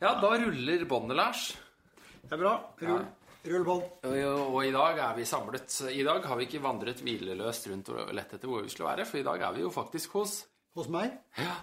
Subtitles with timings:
[0.00, 1.58] Ja, da ruller båndet, Lars.
[2.22, 2.54] Det er bra.
[2.80, 3.02] Rull,
[3.52, 3.88] rull bånd.
[4.08, 4.14] Og,
[4.46, 5.74] og i dag er vi samlet.
[5.92, 9.04] I dag har vi ikke vandret hvileløst rundt og lett etter hvor vi skulle være,
[9.04, 10.38] for i dag er vi jo faktisk hos
[10.78, 11.16] Hos meg.
[11.34, 11.56] Ja.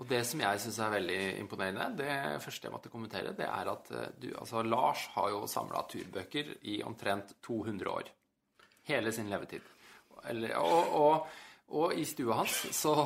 [0.00, 3.68] Og det som jeg syns er veldig imponerende, det første jeg måtte kommentere, det er
[3.68, 8.08] at eh, du Altså, Lars har jo samla turbøker i omtrent 200 år.
[8.88, 9.60] Hele sin levetid.
[10.32, 12.96] Eller, og, og, og i stua hans så,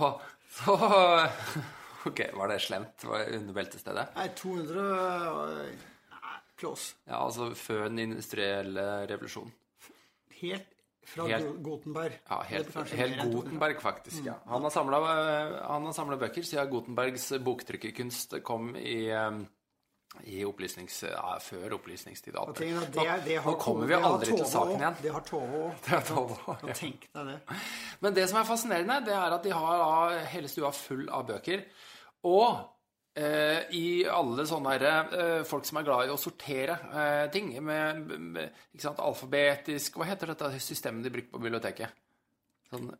[0.62, 0.78] så
[2.08, 4.06] Ok, var det slemt var det under beltestedet?
[4.16, 5.72] Nei, 200 øh,
[6.16, 6.94] Nei, close.
[7.06, 9.52] Ja, altså før den industrielle revolusjonen.
[10.40, 10.68] Helt
[11.10, 12.18] fra Helt- Gutenberg.
[12.30, 13.32] Ja, helt, helt mer enn 200.
[13.34, 14.24] Gutenberg, faktisk.
[14.24, 14.36] ja.
[14.48, 15.00] Han har samla,
[15.96, 19.40] samlet bøker siden Gutenbergs boktrykkerkunst kom i, eh,
[20.24, 21.02] i opplysnings...
[21.08, 22.36] Ja, før opplysningstid.
[22.36, 22.70] alt det.
[22.94, 24.98] det, det Nå kommer vi aldri til saken igjen.
[25.02, 25.62] Det har Tove
[26.46, 27.06] òg.
[27.14, 27.38] Ja.
[28.00, 31.26] Men det som er fascinerende, det er at de har da hele stua full av
[31.28, 31.64] bøker.
[32.28, 32.48] Og
[33.16, 37.52] eh, i alle sånne her, eh, folk som er glad i å sortere eh, ting
[37.64, 38.02] med,
[38.36, 42.02] med sant, alfabetisk Hva heter dette systemet de bruker på biblioteket?
[42.70, 42.90] Sånn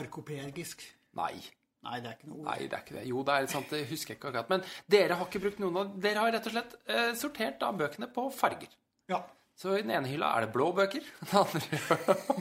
[0.00, 0.84] Arkopegisk.
[1.18, 1.34] Nei.
[1.80, 2.46] Nei, det er ikke noe ord.
[2.50, 3.04] Nei, det er ikke det.
[3.08, 4.50] Jo, det er sant, det husker jeg ikke akkurat.
[4.52, 7.70] Men dere har ikke brukt noen av Dere har rett og slett eh, sortert da
[7.74, 8.74] bøkene på farger.
[9.10, 9.22] Ja.
[9.60, 11.96] Så i den ene hylla er det blå bøker, den andre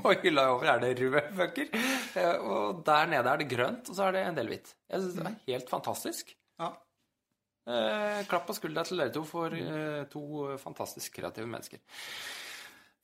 [0.05, 1.73] og hylla over er det røde bøker.
[2.15, 4.71] eh, Og der nede er det grønt, og så er det en del hvitt.
[4.87, 6.31] Jeg synes det er helt fantastisk.
[6.63, 6.69] ja.
[7.69, 10.21] Eh, klapp på skuldra til dere to for eh, to
[10.57, 11.77] fantastisk kreative mennesker.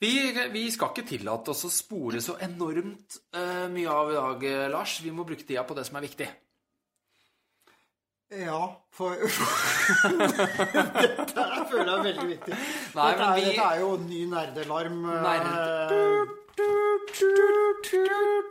[0.01, 0.09] Vi,
[0.51, 4.63] vi skal ikke tillate oss å spore så enormt eh, mye av i dag, eh,
[4.73, 4.95] Lars.
[5.05, 6.27] Vi må bruke tida på det som er viktig.
[8.35, 9.31] Ja, for Dette
[11.45, 12.53] her føler jeg er veldig viktig.
[12.95, 14.97] Nei, dette, er, vi- dette er jo ny nerdelarm.
[15.11, 16.33] eh, Nerd-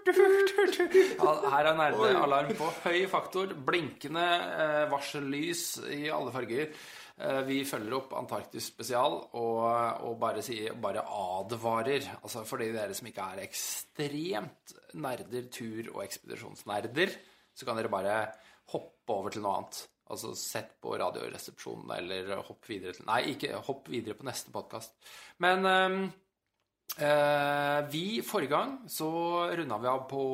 [0.04, 3.52] Ja, her er nerdealarm på høy faktor.
[3.66, 6.66] Blinkende eh, varsellys i alle farger.
[7.14, 9.60] Eh, vi følger opp Antarktis spesial og,
[10.04, 12.02] og bare, sier, bare advarer.
[12.22, 14.64] Altså for de dere som ikke er ekstremt
[15.00, 17.08] nerder, tur- og ekspedisjonsnerder,
[17.54, 18.16] så kan dere bare
[18.74, 19.80] hoppe over til noe annet.
[20.14, 24.92] Altså sett på Radioresepsjonen, eller hopp videre til Nei, ikke hopp videre på neste podkast.
[25.44, 26.02] Men øh,
[27.92, 29.08] vi, Forrige gang så
[29.56, 30.24] runda vi av på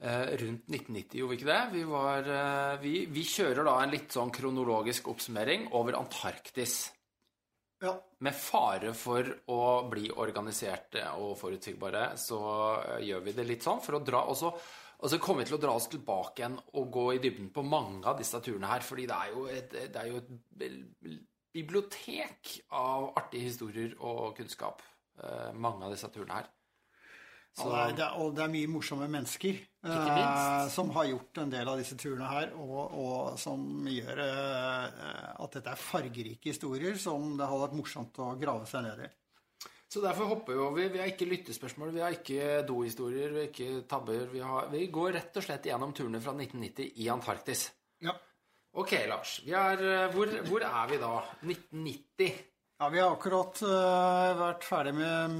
[0.00, 1.60] eh, rundt 1990, gjorde vi ikke det?
[1.74, 6.80] Vi, var, eh, vi, vi kjører da en litt sånn kronologisk oppsummering over Antarktis.
[7.80, 7.94] Ja.
[8.20, 12.40] Med fare for å bli organiserte og forutsigbare, så
[12.76, 14.52] eh, gjør vi det litt sånn for å dra Og så
[15.00, 17.64] og så kommer vi til å dra oss tilbake igjen og gå i dybden på
[17.64, 18.84] mange av disse turene her.
[18.84, 21.20] Fordi det er jo et, det er jo et
[21.56, 24.82] bibliotek av artige historier og kunnskap.
[25.22, 26.50] eh, mange av disse turene her.
[27.50, 31.50] Så, Og det, er, og det er mye morsomme mennesker eh, som har gjort en
[31.50, 35.00] del av disse turene her, og, og som gjør eh,
[35.34, 39.10] at dette er fargerike historier som det har vært morsomt å grave seg ned i.
[39.90, 40.88] så derfor hopper vi over.
[40.92, 44.28] Vi har ikke lyttespørsmål, vi har ikke dohistorier, vi har ikke tabber.
[44.30, 47.64] Vi, har, vi går rett og slett gjennom turene fra 1990 i Antarktis.
[48.06, 48.14] Ja.
[48.78, 49.40] Ok, Lars.
[49.42, 51.10] Vi er, eh, hvor, hvor er vi da?
[51.42, 52.38] 1990.
[52.80, 55.34] Ja, vi har akkurat uh, vært ferdig med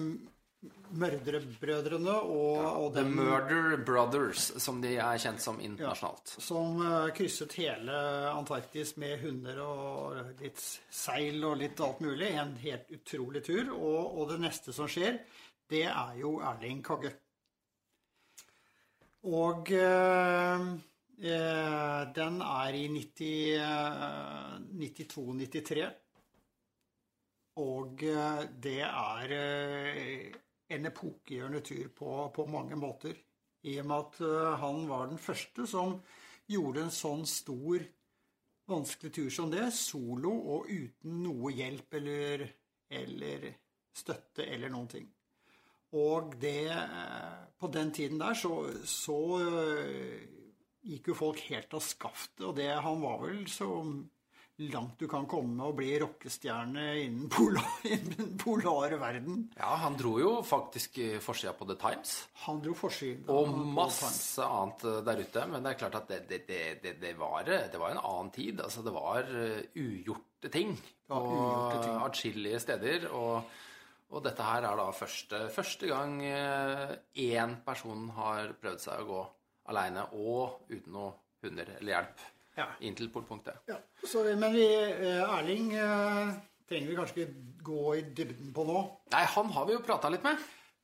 [1.00, 6.28] Mørderebrødrene og, og The Murder Brothers, som de er kjent som internasjonalt.
[6.42, 7.92] som eh, krysset hele
[8.34, 12.28] Antarktis med hunder og litt seil og litt alt mulig.
[12.42, 13.70] En helt utrolig tur.
[13.78, 15.18] Og, og det neste som skjer,
[15.70, 17.10] det er jo Erling Kagge.
[19.30, 20.60] Og eh,
[21.22, 25.88] eh, den er i 92-93.
[27.60, 30.30] Og eh, det er eh,
[30.70, 33.16] en epokegjørende tur på, på mange måter.
[33.66, 35.98] I og med at eh, han var den første som
[36.50, 37.84] gjorde en sånn stor,
[38.70, 42.44] vanskelig tur som det, solo og uten noe hjelp eller,
[43.00, 43.48] eller
[43.96, 45.08] støtte eller noen ting.
[45.98, 48.54] Og det eh, På den tiden der så,
[48.88, 50.22] så eh,
[50.86, 53.68] gikk jo folk helt av skaftet, og det han var vel så
[54.68, 59.46] langt du kan komme og bli rockestjerne innen polar, innen polare verden.
[59.56, 62.14] Ja, han dro jo faktisk i forsida på The Times.
[62.44, 65.46] Han dro forsida Og masse annet eh, der ute.
[65.50, 68.32] Men det er klart at det, det, det, det, var, eh, det var en annen
[68.34, 68.60] tid.
[68.60, 70.76] Altså, det var eh, ugjorte ting
[71.10, 71.96] var ugjorte ting.
[72.06, 73.08] atskillige steder.
[73.16, 73.54] Og,
[74.10, 76.98] og dette her er da første, første gang eh,
[77.30, 79.24] én person har prøvd seg å gå
[79.70, 81.14] aleine og uten noe
[81.44, 82.28] hunder eller hjelp
[82.60, 82.68] Ja.
[82.84, 83.60] inntil polpunktet.
[83.70, 86.32] Ja, så, men vi, eh, Erling eh,
[86.68, 88.80] trenger vi kanskje ikke gå i dybden på nå.
[89.14, 90.36] Nei, han har vi jo prata litt med.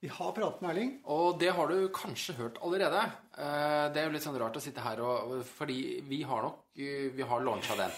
[0.05, 0.91] Vi har pratet med Erling.
[1.13, 3.01] Og det har du kanskje hørt allerede.
[3.37, 6.59] Eh, Det er jo litt sånn rart å sitte her og Fordi vi har nok
[6.77, 7.95] Vi har launcha den.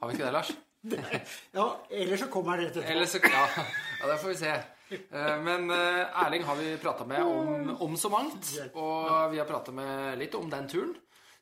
[0.00, 0.52] Har vi ikke det, Lars?
[1.56, 3.30] Ja, eller så kommer han rett etterpå.
[3.32, 3.44] Ja,
[4.00, 4.54] ja, det får vi se.
[5.46, 8.50] Men Erling har vi prata med om, om så mangt.
[8.74, 10.92] Og vi har prata med litt om den turen.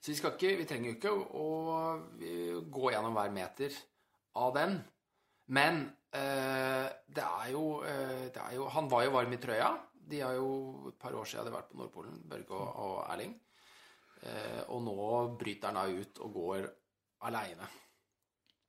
[0.03, 3.77] Så vi, skal ikke, vi trenger jo ikke å, å gå gjennom hver meter
[4.43, 4.81] av den.
[5.55, 9.69] Men eh, det, er jo, eh, det er jo Han var jo varm i trøya.
[9.93, 13.37] De har jo et par år siden hadde vært på Nordpolen, Børge og, og Erling.
[14.27, 14.99] Eh, og nå
[15.39, 16.69] bryter han da ut og går
[17.31, 17.71] aleine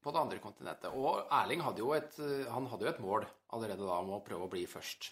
[0.04, 0.94] på det andre kontinentet.
[0.94, 2.14] Og Erling hadde jo et,
[2.52, 3.26] han hadde jo et mål
[3.58, 5.10] allerede da om å prøve å bli først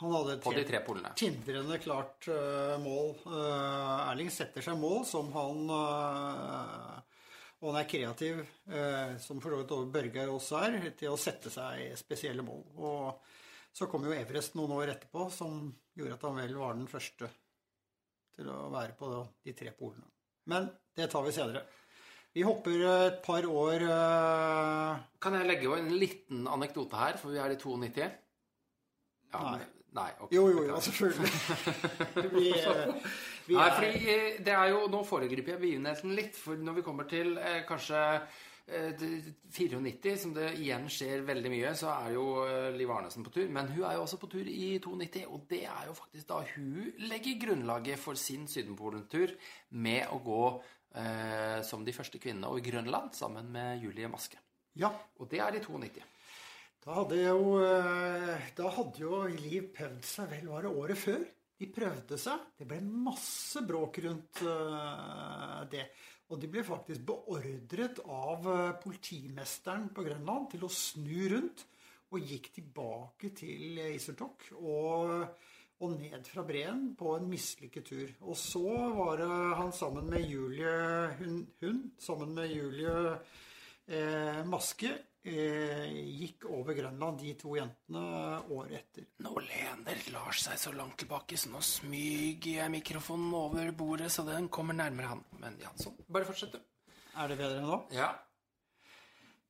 [0.00, 0.80] Han hadde et helt tre
[1.14, 3.12] tindrende klart uh, mål.
[3.28, 6.96] Uh, Erling setter seg mål som han uh,
[7.60, 8.40] Og han er kreativ,
[9.22, 12.64] som for så vidt også Børgeir også er, til å sette seg spesielle mål.
[12.76, 16.90] Og så kom jo Everest noen år etterpå, som gjorde at han vel var den
[16.90, 17.30] første
[18.34, 19.08] til å være på
[19.46, 20.04] de tre polene.
[20.52, 21.64] Men det tar vi senere.
[22.36, 23.86] Vi hopper et par år
[25.22, 28.10] Kan jeg legge jo en liten anekdote her, for vi er i 92?
[29.32, 29.64] Ja, Nei.
[29.94, 31.28] Nei, okay, Jo, jo, jo, selvfølgelig.
[32.34, 33.12] Vi, eh,
[33.46, 36.84] vi Nei, fordi eh, det er jo, Nå foregriper jeg begivenheten litt, for når vi
[36.86, 38.00] kommer til eh, kanskje
[38.66, 39.04] eh,
[39.54, 43.46] 94, som det igjen skjer veldig mye, så er jo eh, Liv Arnesen på tur.
[43.54, 46.40] Men hun er jo også på tur i 92, og det er jo faktisk da
[46.56, 49.36] hun legger grunnlaget for sin Sydenpolen-tur
[49.78, 50.46] med å gå
[51.66, 54.38] som de første kvinnene over Grønland sammen med Julie Maske.
[54.78, 56.04] Ja, Og det er i 92.
[56.84, 61.22] Da hadde jo, eh, da hadde jo Liv prøvd seg vel, var året før?
[61.56, 62.42] De prøvde seg.
[62.58, 65.86] Det ble masse bråk rundt eh, det.
[66.28, 71.64] Og de ble faktisk beordret av eh, politimesteren på Grønland til å snu rundt.
[72.12, 75.24] Og gikk tilbake til Isertok og,
[75.80, 78.12] og ned fra breen på en mislykket tur.
[78.28, 79.24] Og så var
[79.56, 80.76] han sammen med Julie
[81.16, 83.16] hun, hun sammen med Julie
[83.88, 84.92] eh, Maske
[85.24, 88.02] gikk over Grønland, de to jentene,
[88.52, 89.06] året etter.
[89.24, 94.26] Nå lener Lars seg så langt tilbake, så nå smyger jeg mikrofonen over bordet, så
[94.28, 95.24] den kommer nærmere han.
[95.40, 95.96] Men ja, sånn.
[96.12, 96.92] Bare fortsett, du.
[97.14, 97.80] Er det bedre nå?
[97.94, 98.10] Ja.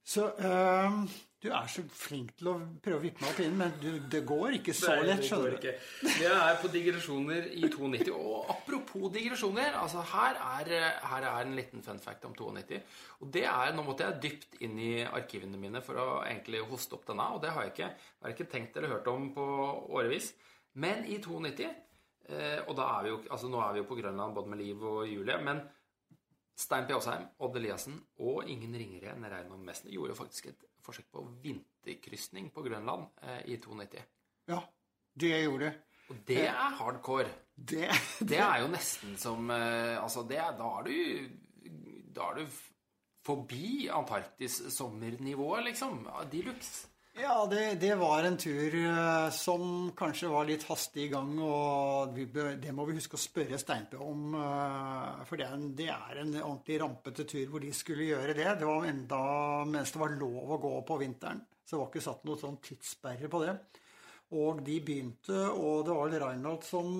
[0.05, 0.99] Så eh,
[1.45, 4.23] du er så flink til å prøve å vippe meg opp inn, men du, det
[4.25, 5.67] går ikke så lett, skjønner du.
[6.07, 8.15] Vi er på digresjoner i 92.
[8.17, 10.73] Og apropos digresjoner, altså her er,
[11.05, 12.81] her er en liten fun fact om 92.
[13.21, 16.97] Og det er, Nå måtte jeg dypt inn i arkivene mine for å egentlig hoste
[16.97, 19.47] opp denne, og det har jeg ikke, har jeg ikke tenkt eller hørt om på
[19.99, 20.33] årevis.
[20.81, 21.69] Men i 92,
[22.31, 24.65] eh, og da er vi jo, altså nå er vi jo på Grønland både med
[24.65, 25.61] Liv og Julie, men
[26.55, 26.95] Stein P.
[26.95, 31.25] Aasheim, Odd Eliassen og ingen ringere enn Reinon Messner gjorde jo faktisk et forsøk på
[31.43, 34.05] vinterkrysning på Grønland eh, i 92.
[34.53, 34.61] Ja,
[35.19, 35.75] det gjorde det.
[36.13, 37.33] Og det er hardcore.
[37.55, 37.89] Det,
[38.31, 40.95] Det er jo nesten som eh, Altså, det er, da er du
[42.15, 42.57] Da er du
[43.25, 46.03] forbi Antarktis sommernivået, liksom.
[46.31, 46.91] De luxe.
[47.17, 52.17] Ja, det, det var en tur eh, som kanskje var litt hastig i gang, og
[52.35, 54.33] bør- det må vi huske å spørre Steinpe om.
[54.35, 58.35] eh, For det er, en, det er en ordentlig rampete tur hvor de skulle gjøre
[58.35, 58.49] det.
[58.59, 59.21] Det var enda
[59.71, 61.45] mens det var lov å gå på vinteren.
[61.65, 63.55] Så det var ikke satt noe sånn tidssperre på det.
[64.35, 66.97] Og de begynte, og det var vel Reinhold som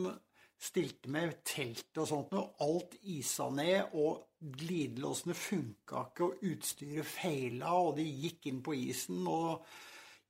[0.65, 2.53] stilte med telt og sånt noe.
[2.63, 4.29] Alt isa ned, og
[4.63, 9.27] glidelåsene funka ikke, og utstyret feila, og de gikk inn på isen.
[9.27, 9.67] og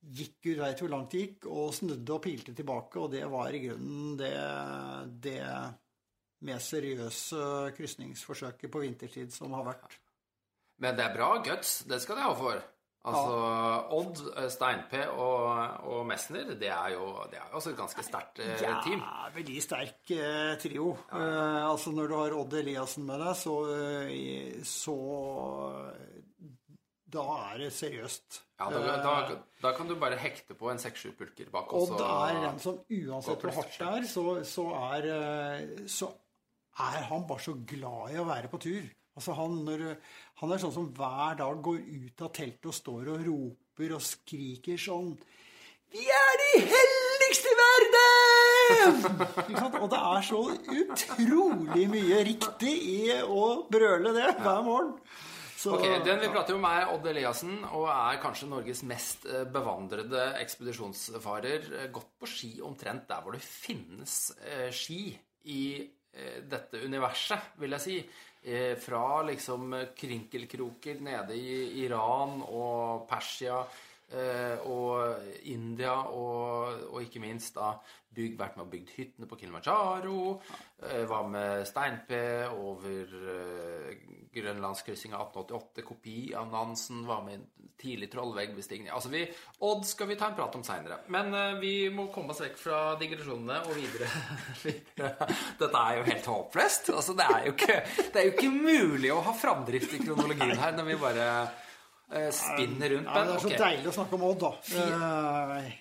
[0.05, 3.01] gikk Gud veit hvor langt det gikk, og snudde og pilte tilbake.
[3.01, 4.34] Og det var i grunnen det,
[5.25, 5.41] det
[6.44, 9.99] mer seriøse krysningsforsøket på vintertid som har vært.
[10.82, 11.82] Men det er bra guts.
[11.89, 12.63] Det skal de ha for.
[13.05, 13.32] Altså,
[13.93, 15.49] Odd, Steinpe og,
[15.93, 19.03] og Messner, det er jo det er jo også et ganske sterkt eh, team.
[19.34, 20.94] veldig sterk eh, trio.
[21.13, 24.96] Eh, altså Når du har Odd Eliassen med deg, så, eh, så
[27.05, 28.41] Da er det seriøst.
[28.55, 31.73] Ja, da, da, da kan du bare hekte på en 6-7 pulker bak.
[31.75, 36.11] og det er den som uansett hvor hardt det er, så, så, er, eh, så
[36.84, 38.87] er han bare så glad i å være på tur.
[39.15, 39.82] Altså han, når,
[40.43, 44.03] han er sånn som hver dag går ut av teltet og står og roper og
[44.03, 45.13] skriker sånn
[45.94, 48.01] Vi er de heldigste i verden!
[49.84, 54.94] Og det er så utrolig mye riktig i å brøle det hver morgen.
[55.65, 59.47] Så, Ok, Den vi prater om, er Odd Eliassen, og er kanskje Norges mest eh,
[59.49, 61.69] bevandrede ekspedisjonsfarer.
[61.79, 65.06] Eh, Gått på ski omtrent der hvor det finnes eh, ski
[65.49, 65.65] i
[66.15, 67.94] dette universet, vil jeg si.
[68.79, 73.56] Fra liksom krinkelkroker nede i Iran og Persia
[74.69, 77.73] og India og, og ikke minst da
[78.15, 80.19] bygd, vært med og bygd hyttene på Kilimanjaro.
[80.84, 82.15] Eh, var med Stein-P
[82.55, 85.84] over eh, Grønlandskryssinga 1888.
[85.87, 87.05] Kopi av Nansen.
[87.08, 88.91] Var med i tidlig trollveggbestigning.
[88.94, 89.25] Altså vi,
[89.67, 91.01] Odd skal vi ta en prat om seinere.
[91.15, 94.11] Men eh, vi må komme oss vekk fra digresjonene og videre.
[95.61, 96.94] Dette er jo helt håpløst.
[96.94, 97.81] Altså, det, er jo ikke,
[98.15, 101.61] det er jo ikke mulig å ha framdrift i kronologien her når vi bare eh,
[102.34, 103.08] spinner rundt.
[103.08, 103.63] Ja, det er så okay.
[103.63, 104.53] deilig å snakke om Odd, da.
[104.82, 105.73] Eh,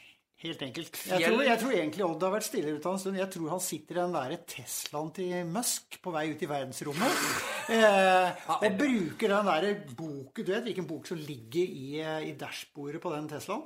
[0.44, 1.00] helt enkelt.
[1.10, 3.20] Jeg tror, jeg tror egentlig Odd har vært stille ute en stund.
[3.20, 7.28] Jeg tror han sitter i den der Teslaen til Musk på vei ut i verdensrommet.
[7.74, 12.34] Eh, og bruker den der boken Du vet hvilken bok som ligger i, eh, i
[12.36, 13.64] dashbordet på den Teslaen?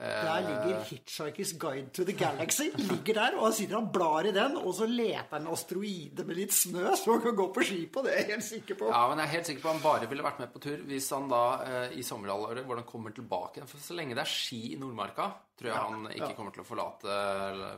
[0.00, 2.70] Der ligger 'Hitchhiker's Guide to the Galaxy'.
[2.76, 6.36] ligger der, og Han sitter og blar i den, og så leter han asteroide med
[6.36, 8.02] litt snø, så han kan gå på ski på.
[8.02, 8.88] Det er jeg helt sikker på.
[8.88, 10.76] Ja, men jeg er helt sikker på at han bare ville vært med på tur
[10.88, 13.66] hvis han da eh, i sommerhalvåret hvor han kommer tilbake.
[13.66, 15.28] For så lenge det er ski i Nordmarka,
[15.60, 17.16] tror jeg han ikke kommer til å forlate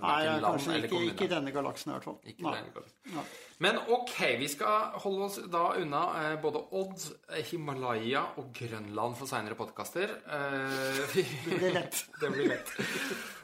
[0.03, 1.13] Nei, ja, land eller ikke, kommune.
[1.17, 2.19] ikke i denne galaksen i hvert fall.
[2.31, 2.53] Ikke Nei.
[2.61, 3.33] denne galaksen.
[3.67, 9.19] Men ok, vi skal holde oss da unna eh, både Odd, eh, Himalaya og Grønland
[9.19, 10.15] for seinere podkaster.
[10.23, 12.01] Eh, vi- Det blir lett.
[12.23, 12.75] det blir lett.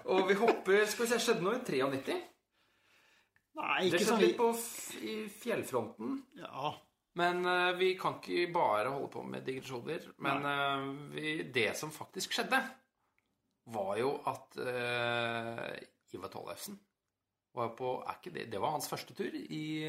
[0.07, 2.18] Og vi hopper Skal vi se, skjedde noe i 93?
[3.59, 4.50] Nei, Det ikke skjedde sånn litt på
[5.02, 6.18] i fjellfronten.
[6.38, 6.75] Ja.
[7.18, 10.04] Men eh, vi kan ikke bare holde på med digresjoner.
[10.23, 10.85] Men eh,
[11.16, 12.61] vi, det som faktisk skjedde,
[13.75, 16.79] var jo at uh, Ivar Tollefsen
[17.57, 19.89] var på er ikke det, det var hans første tur i,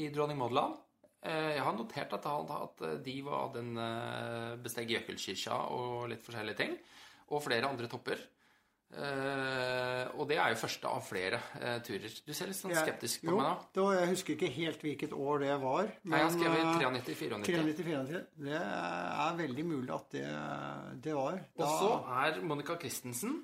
[0.00, 0.78] i Dronning Maud land.
[1.20, 6.24] Eh, jeg har notert at, han, at de var den uh, besteg Jøkelkirka og litt
[6.24, 6.76] forskjellige ting.
[7.30, 8.22] Og flere andre topper.
[8.90, 12.10] Eh, og det er jo første av flere uh, turer.
[12.26, 13.68] Du ser litt sånn skeptisk på jo, meg da.
[13.78, 15.92] da, jeg husker ikke helt hvilket år det var.
[16.02, 17.38] Nei, jeg har men, skrevet eh, 93-94.
[17.46, 18.22] 93-94.
[18.48, 20.26] Det er veldig mulig at det,
[21.06, 21.38] det var.
[21.60, 21.92] Og så
[22.24, 23.38] er Monica Christensen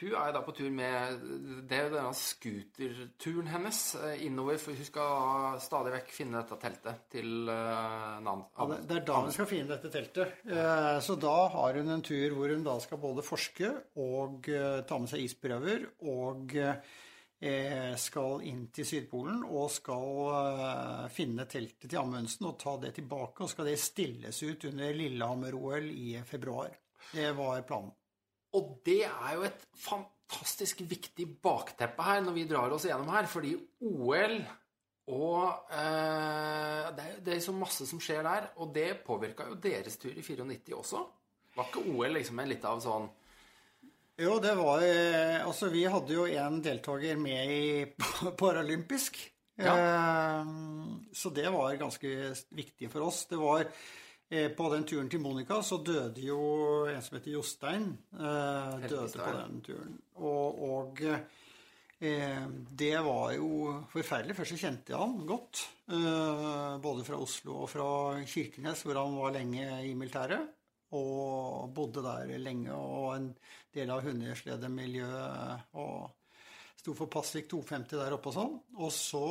[0.00, 1.24] Hun er da på tur med
[1.68, 6.58] Det er jo denne scooterturen hennes eh, innover, for hun skal stadig vekk finne dette
[6.62, 8.46] teltet til uh, Nan.
[8.56, 10.40] ja, det, er da hun skal finne dette teltet.
[10.48, 14.80] Eh, så da har hun en tur hvor hun da skal både forske og eh,
[14.88, 21.88] ta med seg isprøver og eh, skal inn til Sydpolen og skal eh, finne teltet
[21.88, 23.44] til Amundsen og ta det tilbake.
[23.44, 26.72] Og skal det stilles ut under Lillehammer-OL i februar.
[27.12, 27.94] Det var planen.
[28.58, 33.28] Og det er jo et fantastisk viktig bakteppe her når vi drar oss gjennom her,
[33.30, 33.54] fordi
[33.86, 34.40] OL
[35.10, 39.56] og eh, det, er, det er så masse som skjer der, og det påvirka jo
[39.58, 41.00] deres tur i 94 også.
[41.56, 43.08] Var ikke OL liksom en litt av sånn
[44.20, 47.64] Jo, det var eh, Altså, vi hadde jo en deltaker med i
[48.42, 49.18] paralympisk.
[49.58, 50.52] Eh,
[51.12, 52.12] så det var ganske
[52.54, 53.24] viktig for oss.
[53.32, 53.66] Det var
[54.30, 56.38] På den turen til Monica så døde jo
[56.86, 57.88] en som heter Jostein.
[58.14, 59.96] Eh, døde på den turen.
[60.22, 64.36] Og, og eh, det var jo forferdelig.
[64.38, 65.64] Først så kjente jeg han godt.
[65.90, 67.88] Eh, både fra Oslo og fra
[68.22, 70.46] Kirkenes, hvor han var lenge i militæret
[70.94, 73.28] og bodde der lenge, og en
[73.74, 76.10] del av hundesledemiljøet og
[76.80, 78.54] sto for Passvik 250 der oppe og sånn.
[78.78, 79.26] Og så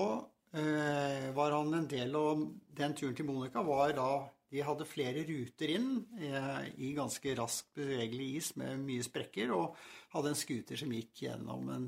[0.56, 2.44] eh, var han en del av
[2.80, 4.12] den turen til Monica var da
[4.50, 9.78] de hadde flere ruter inn eh, i ganske raskt bevegelig is med mye sprekker, og
[10.16, 11.88] hadde en scooter som gikk gjennom en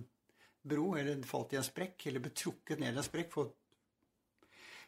[0.62, 3.34] bro, eller falt i en sprekk, eller ble trukket ned i en sprekk.
[3.34, 3.52] For,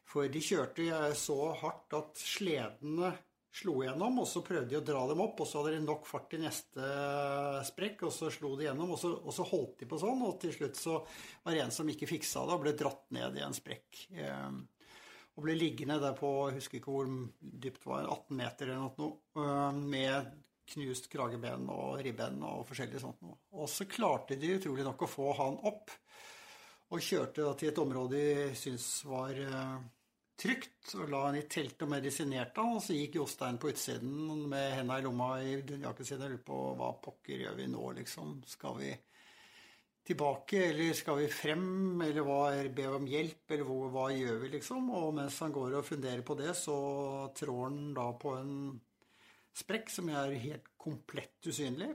[0.06, 3.14] for de kjørte eh, så hardt at sledene
[3.54, 6.08] slo gjennom, og så prøvde de å dra dem opp, og så hadde de nok
[6.10, 6.88] fart i neste
[7.70, 10.40] sprekk, og så slo de gjennom, og så, og så holdt de på sånn, og
[10.42, 11.00] til slutt så
[11.44, 14.06] var det en som ikke fiksa det, og ble dratt ned i en sprekk.
[14.14, 14.48] Eh,
[15.34, 17.10] og ble liggende der på, jeg husker ikke hvor
[17.40, 20.34] dypt det var, 18 meter eller noe, eh, med
[20.74, 23.40] knust krageben og ribben og forskjellig sånt noe.
[23.58, 25.92] Og så klarte de utrolig nok å få han opp,
[26.94, 29.78] og kjørte til et område de syntes var eh,
[30.40, 34.46] trygt, og la han i teltet og medisinerte han, og så gikk Jostein på utsiden
[34.52, 37.90] med henda i lomma i dunjakken sin og lurte på hva pokker gjør vi nå,
[37.98, 38.38] liksom?
[38.50, 38.94] Skal vi
[40.04, 42.40] tilbake, eller skal vi frem, eller hva,
[42.76, 44.90] be om hjelp, eller hva, hva gjør vi, liksom?
[45.00, 46.76] Og mens han går og funderer på det, så
[47.38, 48.56] trår han da på en
[49.56, 51.92] sprekk som er helt komplett usynlig,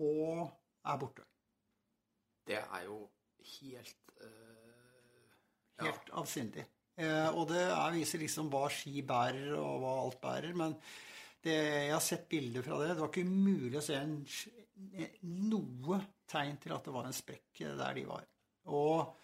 [0.00, 0.46] og
[0.88, 1.26] er borte.
[2.48, 3.02] Det er jo
[3.60, 5.32] helt eh,
[5.76, 5.90] ja.
[5.90, 6.64] Helt avsindig.
[7.00, 10.56] Eh, og det er, viser liksom hva ski bærer, og hva alt bærer.
[10.56, 10.78] Men
[11.44, 12.94] det, jeg har sett bilder fra det.
[12.94, 14.16] Det var ikke mulig å se en,
[15.50, 16.00] noe
[16.30, 18.28] tegn til at det var en sprekk der de var.
[18.70, 19.16] Og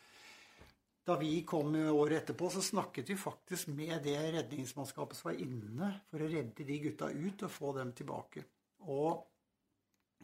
[1.07, 5.93] da vi kom året etterpå, så snakket vi faktisk med det redningsmannskapet som var inne
[6.11, 8.43] for å redde de gutta ut og få dem tilbake.
[8.91, 9.23] Og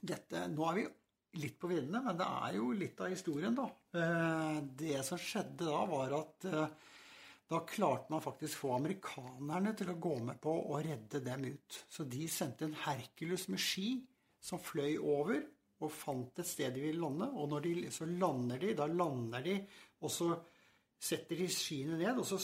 [0.03, 0.89] dette Nå er vi
[1.43, 3.69] litt på viddene, men det er jo litt av historien, da.
[3.97, 6.75] Eh, det som skjedde da, var at eh,
[7.53, 11.79] da klarte man faktisk få amerikanerne til å gå med på å redde dem ut.
[11.89, 13.95] Så de sendte en Hercules med ski
[14.43, 15.45] som fløy over
[15.83, 17.29] og fant et sted de ville lande.
[17.37, 19.59] Og når de, så lander de, da lander de,
[20.03, 20.31] og så
[21.03, 22.39] setter de skiene ned, og så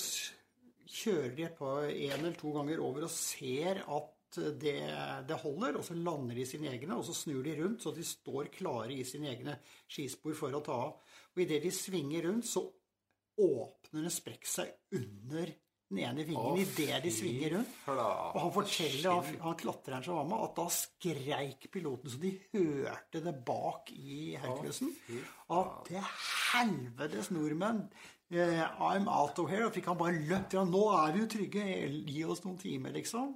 [0.88, 4.14] kjører de et par, en eller to ganger over og ser at
[4.61, 4.75] det,
[5.28, 8.04] det, holder, og så lander de sine egne, og så snur de rundt så de
[8.04, 9.54] står klare i sine egne
[9.88, 10.99] skispor for å ta av.
[11.33, 12.66] Og idet de svinger rundt, så
[13.38, 15.54] åpner en sprekk seg under
[15.88, 17.76] den ene vingen idet de svinger rundt.
[17.88, 22.35] Og han forteller, han, han klatreren som var med, at da skreik piloten så de
[22.52, 24.92] hørte det bak i Herculesen.
[25.57, 26.04] At til
[26.52, 27.87] helvetes nordmenn!
[28.28, 29.64] Uh, I'm out of here.
[29.64, 30.59] Og fikk han bare løpt.
[30.59, 31.62] Ja, nå er vi jo trygge.
[32.12, 33.30] Gi oss noen timer, liksom.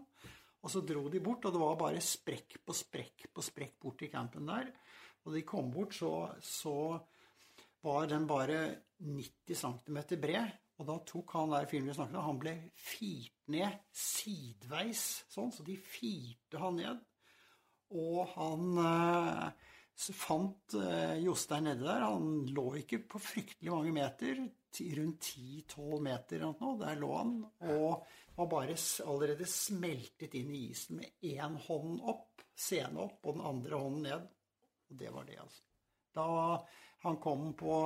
[0.63, 3.97] Og så dro de bort, og det var bare sprekk på sprekk på sprekk bort
[4.03, 4.69] til campen der.
[5.23, 6.75] Og da de kom bort, så, så
[7.83, 8.61] var den bare
[9.01, 10.53] 90 cm bred.
[10.83, 15.53] Og da tok han der filmen vi snakket om, han ble firt ned sideveis sånn,
[15.55, 17.05] så de firte han ned.
[17.95, 19.71] Og han eh,
[20.17, 22.03] fant eh, Jostein nedi der.
[22.09, 24.43] Han lå ikke på fryktelig mange meter,
[24.99, 26.79] rundt 10-12 meter eller noe.
[26.83, 27.35] Der lå han.
[27.77, 33.37] Og var bare allerede smeltet inn i isen med én hånd opp, sene opp, og
[33.37, 34.31] den andre hånden ned.
[34.91, 35.69] Og det var det, altså.
[36.13, 36.27] Da
[37.07, 37.77] han kom på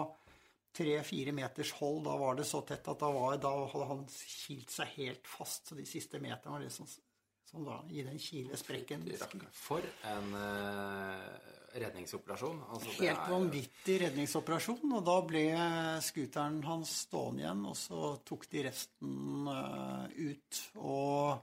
[0.76, 4.72] tre-fire meters hold, da var det så tett at da, var, da hadde han kilt
[4.74, 5.70] seg helt fast.
[5.70, 6.88] Så de siste meterne var det som,
[7.48, 9.06] som da, i den kilesprekken.
[9.56, 12.60] For en uh, redningsoperasjon.
[12.72, 13.32] Altså, Helt er...
[13.32, 14.94] vanvittig redningsoperasjon.
[14.98, 15.44] Og da ble
[16.04, 21.36] scooteren hans stående igjen, og så tok de resten uh, ut og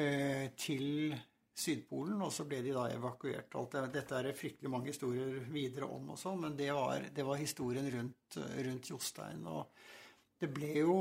[0.00, 1.16] uh, til
[1.56, 3.56] Sydpolen, og så ble de da evakuert.
[3.92, 7.40] Dette er det fryktelig mange historier videre om og sånn, men det var, det var,
[7.40, 9.44] historien rundt, rundt Jostein.
[9.50, 10.96] Og det ble jo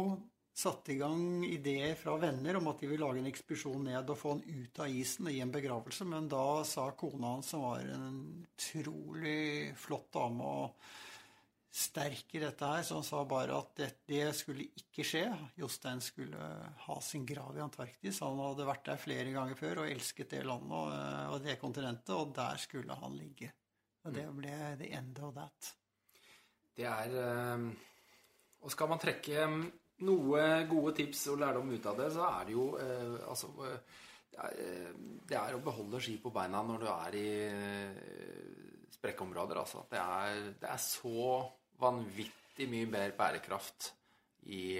[0.60, 4.20] satt i gang ideer fra venner om at de ville lage en ekspedisjon ned og
[4.20, 7.63] få han ut av isen og gi en begravelse, men da sa kona hans, som
[7.63, 10.90] var en utrolig flott dame og
[11.70, 15.25] sterk i dette her, så han sa bare at det, det skulle ikke skje.
[15.60, 16.50] Jostein skulle
[16.86, 18.22] ha sin grav i Antarktis.
[18.25, 20.96] Han hadde vært der flere ganger før og elsket det landet og,
[21.36, 23.51] og det kontinentet, og der skulle han ligge.
[24.08, 25.74] Og det ble the end of that.
[26.79, 27.70] Det er eh,
[28.64, 29.48] Og skal man trekke
[30.08, 34.94] noe gode tips og lærdom ut av det, så er det jo eh, altså eh,
[35.27, 37.29] Det er å beholde ski på beina når du er i
[38.96, 39.84] sprekkeområder, sprekkområder, altså.
[39.92, 41.34] Det er, det er så
[41.79, 43.92] vanvittig mye bedre bærekraft
[44.51, 44.79] i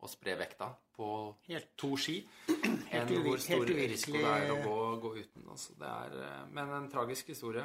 [0.00, 1.10] å spre vekta på
[1.48, 5.46] helt, to ski enn hvor stor risiko det er å gå, gå uten.
[5.48, 5.76] Altså.
[5.78, 7.64] Det er, eh, men en tragisk historie.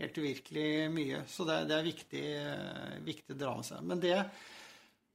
[0.00, 1.22] Helt uvirkelig mye.
[1.28, 3.84] Så det, det er viktig, eh, viktig å dra med seg.
[3.86, 4.16] Men det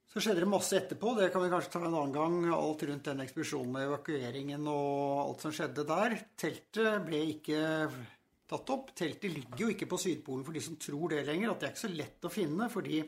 [0.08, 1.16] så skjedde det masse etterpå.
[1.18, 2.38] Det kan vi kanskje ta en annen gang.
[2.56, 6.16] Alt rundt den ekspedisjonen med evakueringen og alt som skjedde der.
[6.40, 7.60] Teltet ble ikke
[8.50, 8.92] tatt opp.
[8.98, 11.54] Teltet ligger jo ikke på Sydpolen for de som tror det lenger.
[11.54, 12.70] At det er ikke så lett å finne.
[12.74, 13.02] fordi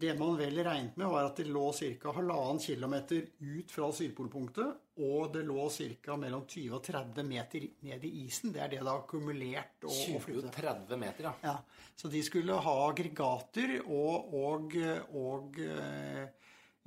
[0.00, 2.12] det man vel regnet med, var at det lå ca.
[2.16, 4.78] halvannen kilometer ut fra sydpolpunktet.
[5.04, 6.16] Og det lå ca.
[6.16, 8.54] mellom 20 og 30 meter ned i isen.
[8.54, 9.76] Det er det det har akkumulert.
[9.84, 9.92] Og,
[10.24, 11.34] 20 og 30 meter, ja.
[11.44, 11.56] ja.
[11.96, 14.76] Så de skulle ha aggregater og, og,
[15.20, 16.24] og eh,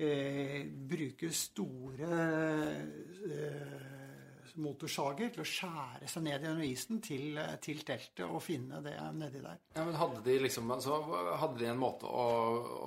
[0.01, 2.23] eh, bruke store
[3.29, 4.03] eh,
[4.62, 9.42] motorsager til å skjære seg ned gjennom isen til, til, teltet og finne det nedi
[9.42, 9.60] der.
[9.76, 11.00] Ja, men Hadde de liksom, altså,
[11.39, 12.26] hadde de en måte å,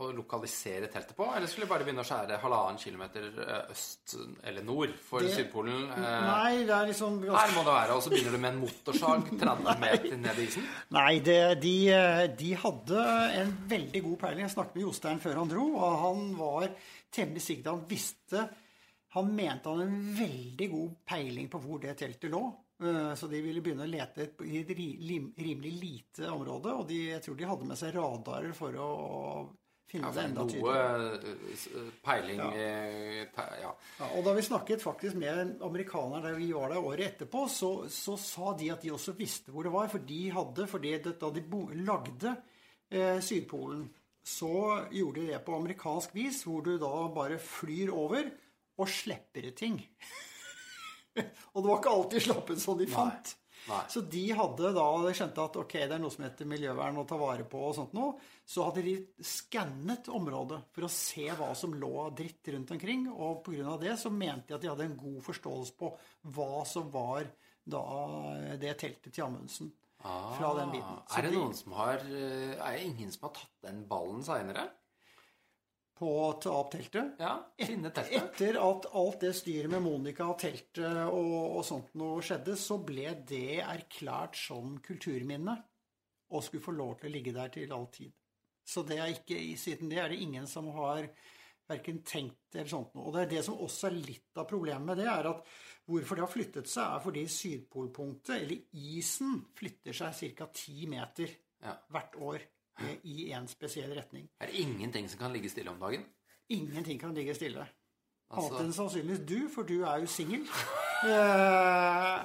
[0.04, 4.16] å, lokalisere teltet på, eller skulle de bare begynne å skjære halvannen kilometer eh, øst
[4.46, 5.88] eller nord for det, Sydpolen?
[5.96, 8.60] Eh, nei, det er liksom Her må det være, og så begynner du med en
[8.62, 10.68] motorsag 30 meter ned i isen?
[10.96, 11.76] Nei, det, de,
[12.38, 13.08] de hadde
[13.40, 14.46] en veldig god peiling.
[14.46, 16.70] Jeg snakket med Jostein før han dro, og han var
[17.16, 17.72] temmelig sikker.
[17.72, 18.46] Han visste
[19.16, 22.44] Han mente han hadde en veldig god peiling på hvor det teltet lå.
[22.82, 26.74] Eh, så de ville begynne å lete i et rimelig lite område.
[26.76, 28.90] Og de, jeg tror de hadde med seg radarer for å
[29.88, 31.00] finne ja, det enda tydeligere.
[31.00, 32.78] Noe eh, peiling ja.
[33.62, 33.72] ja.
[34.10, 38.18] Og da vi snakket faktisk med amerikanere der vi var der året etterpå, så, så,
[38.20, 39.88] sa de at de også visste hvor det var.
[39.92, 41.46] For de hadde, fordi da de
[41.86, 42.34] lagde
[42.90, 43.86] eh, Sydpolen
[44.26, 48.26] så gjorde de det på amerikansk vis, hvor du da bare flyr over
[48.78, 49.78] og slipper ut ting.
[51.54, 53.32] og det var ikke alltid slappet som de fant.
[53.34, 53.42] Nei.
[53.66, 53.80] Nei.
[53.90, 57.06] Så de hadde da de skjønte at ok, det er noe som heter miljøvern å
[57.10, 58.12] ta vare på, og sånt noe,
[58.46, 58.92] så hadde de
[59.26, 63.08] skannet området for å se hva som lå dritt rundt omkring.
[63.10, 63.74] Og pga.
[63.82, 65.90] det så mente de at de hadde en god forståelse på
[66.36, 67.26] hva som var
[67.66, 67.82] da
[68.62, 69.72] det teltet til Amundsen.
[70.06, 71.00] fra den biten.
[71.08, 71.18] Så Ah.
[71.18, 74.22] er det de- noen som har eh, Er det ingen som har tatt den ballen
[74.22, 74.68] seinere?
[75.96, 77.14] På å ta opp teltet.
[77.22, 78.18] Ja, finne teltet?
[78.20, 82.76] Etter at alt det styret med Monica og teltet og, og sånt noe skjedde, så
[82.84, 85.56] ble det erklært som kulturminne.
[86.36, 88.12] Og skulle få lov til å ligge der til all tid.
[88.66, 91.06] Så det er ikke, siden det er det ingen som har
[91.70, 93.06] verken tenkt eller sånt noe.
[93.08, 95.46] Og det er det som også er litt av problemet med det, er at
[95.86, 100.50] hvorfor det har flyttet seg, er fordi sydpolpunktet, eller isen, flytter seg ca.
[100.52, 101.32] ti meter
[101.62, 101.72] Ja.
[101.94, 102.42] hvert år
[103.04, 104.28] i en spesiell retning.
[104.40, 106.04] Er det ingenting som kan ligge stille om dagen?
[106.48, 107.66] Ingenting kan ligge stille.
[108.30, 110.46] Altså- Annet enn sannsynligvis du, for du er jo singel.
[110.96, 112.20] Eh,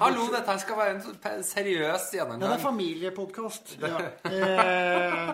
[0.00, 3.74] Hallo, dette skal være en seriøs seriøs Ja, det er familiepodkast.
[3.82, 3.98] Ja.
[4.24, 5.28] Eh,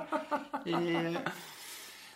[1.14, 1.16] eh,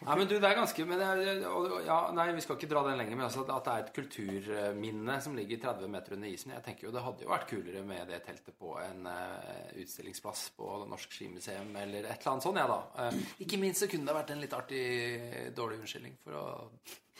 [0.05, 1.45] Nei, men du, det er ganske men det er,
[1.87, 5.17] ja, Nei, vi skal ikke dra den lenger, men altså at det er et kulturminne
[5.25, 8.11] som ligger 30 meter under isen Jeg tenker jo det hadde jo vært kulere med
[8.13, 12.69] det teltet på en uh, utstillingsplass på Norsk Skimuseum eller et eller annet sånt, ja
[12.69, 12.81] da.
[12.99, 14.85] Uh, ikke minst så kunne det vært en litt artig,
[15.57, 16.47] dårlig unnskyldning for å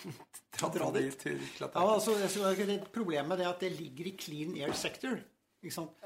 [0.59, 4.75] dra, Dra dit til ja, altså, det Problemet er at det ligger i clean air
[4.77, 5.23] sector.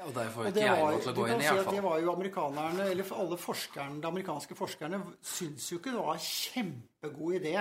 [0.05, 1.75] Og derfor ikke jeg lov til å gå inn i, hvert fall.
[1.75, 6.17] det var jo amerikanerne, eller alle forskerne, de amerikanske forskerne syntes jo ikke det var
[6.17, 7.55] en kjempegod idé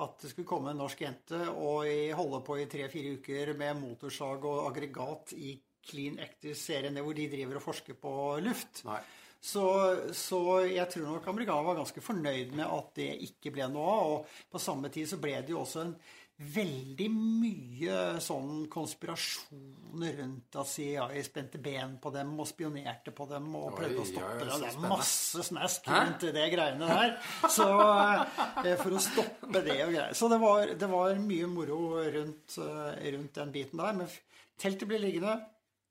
[0.00, 4.46] at det skulle komme en norsk jente og holde på i tre-fire uker med motorsag
[4.48, 5.54] og aggregat i
[5.90, 8.12] Clean Active-serien hvor de driver og forsker på
[8.44, 8.84] luft.
[8.88, 9.00] Nei.
[9.40, 9.64] Så,
[10.12, 14.10] så jeg tror nok amerikanerne var ganske fornøyd med at det ikke ble noe av.
[14.14, 15.94] Og på samme tid så ble det jo også en
[16.40, 23.50] veldig mye sånn konspirasjoner rundt at CIA spente ben på dem og spionerte på dem
[23.58, 24.62] og prøvde å stoppe dem.
[24.64, 24.70] det.
[24.70, 27.12] Er masse snask rundt det greiene der.
[27.52, 27.66] Så
[28.64, 30.16] eh, for å stoppe det og greier.
[30.16, 31.80] Så det var, det var mye moro
[32.16, 34.00] rundt, eh, rundt den biten der.
[34.00, 34.16] Men
[34.60, 35.36] teltet ble liggende.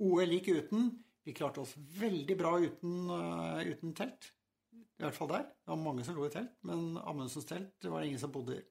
[0.02, 0.90] OL gikk uten.
[1.28, 4.32] Vi klarte oss veldig bra uten, eh, uten telt.
[4.74, 5.46] I hvert fall der.
[5.46, 8.34] Det var mange som lå i telt, men Amundsens telt det var det ingen som
[8.34, 8.66] bodde i.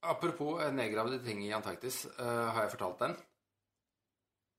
[0.00, 3.16] Apropos eh, nedgravde ting i Antarktis, Uh, har jeg fortalt den?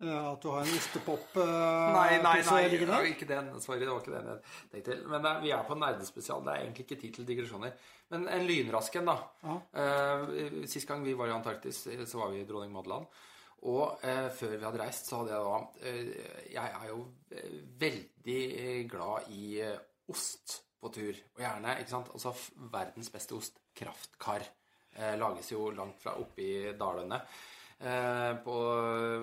[0.02, 3.52] Ja, At du har en ostepop Nei, nei, nei, nei, ja, ikke den.
[3.62, 4.40] Sorry, det var ikke den jeg
[4.72, 5.04] tenkte til.
[5.12, 6.42] Men eh, vi er på nerdespesial.
[6.46, 7.76] Det er egentlig ikke tid til digresjoner.
[8.14, 9.18] Men en lynrask en, da.
[9.46, 9.58] Ja.
[9.84, 13.06] Eh, sist gang vi var i Antarktis, eh, så var vi i Dronning Madeland.
[13.62, 17.52] Og uh, før vi hadde reist, så hadde jeg da eh, Jeg er jo eh,
[17.84, 19.76] veldig eh, glad i eh,
[20.10, 21.20] ost på tur.
[21.36, 22.34] Og gjerne, ikke sant Altså
[22.74, 24.48] verdens beste ost, Kraftkar.
[24.98, 27.22] Eh, lages jo langt fra oppe i dalene
[27.80, 28.56] eh, på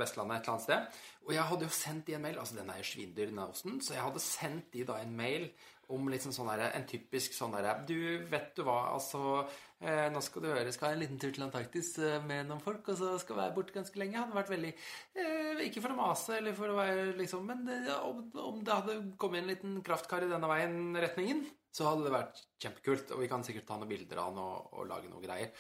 [0.01, 1.01] Vestlandet et eller annet sted.
[1.29, 3.83] Og jeg hadde jo sendt de en mail, altså den er jo svindyr, den osten,
[3.85, 5.51] så jeg hadde sendt de da en mail
[5.95, 7.97] om liksom sånn der, en typisk sånn derre Du,
[8.29, 9.41] vet du hva, altså
[9.81, 12.61] eh, Nå skal du høre, skal ha en liten tur til Antarktis eh, med noen
[12.65, 14.19] folk, og så skal være borte ganske lenge.
[14.21, 17.79] Hadde vært veldig eh, Ikke for å mase eller for å være liksom Men det,
[18.05, 20.77] om, om det hadde kommet en liten kraftkar i denne veien,
[21.07, 21.45] retningen,
[21.79, 23.13] så hadde det vært kjempekult.
[23.15, 25.53] Og vi kan sikkert ta noen bilder av den og, og lage noen greier.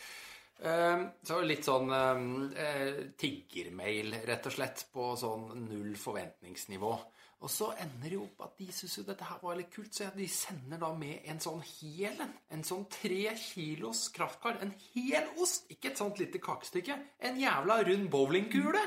[0.58, 6.90] Eh, Så litt sånn eh, tiggermail, rett og slett, på sånn null forventningsnivå.
[7.38, 9.92] Og så ender det jo opp at de syns jo dette her var litt kult,
[9.94, 12.32] så de sender da med en sånn hel en.
[12.56, 14.58] En sånn tre kilos kraftkar.
[14.64, 15.68] En hel ost!
[15.70, 16.96] Ikke et sånt lite kakestykke.
[17.30, 18.82] En jævla rund bowlingkule!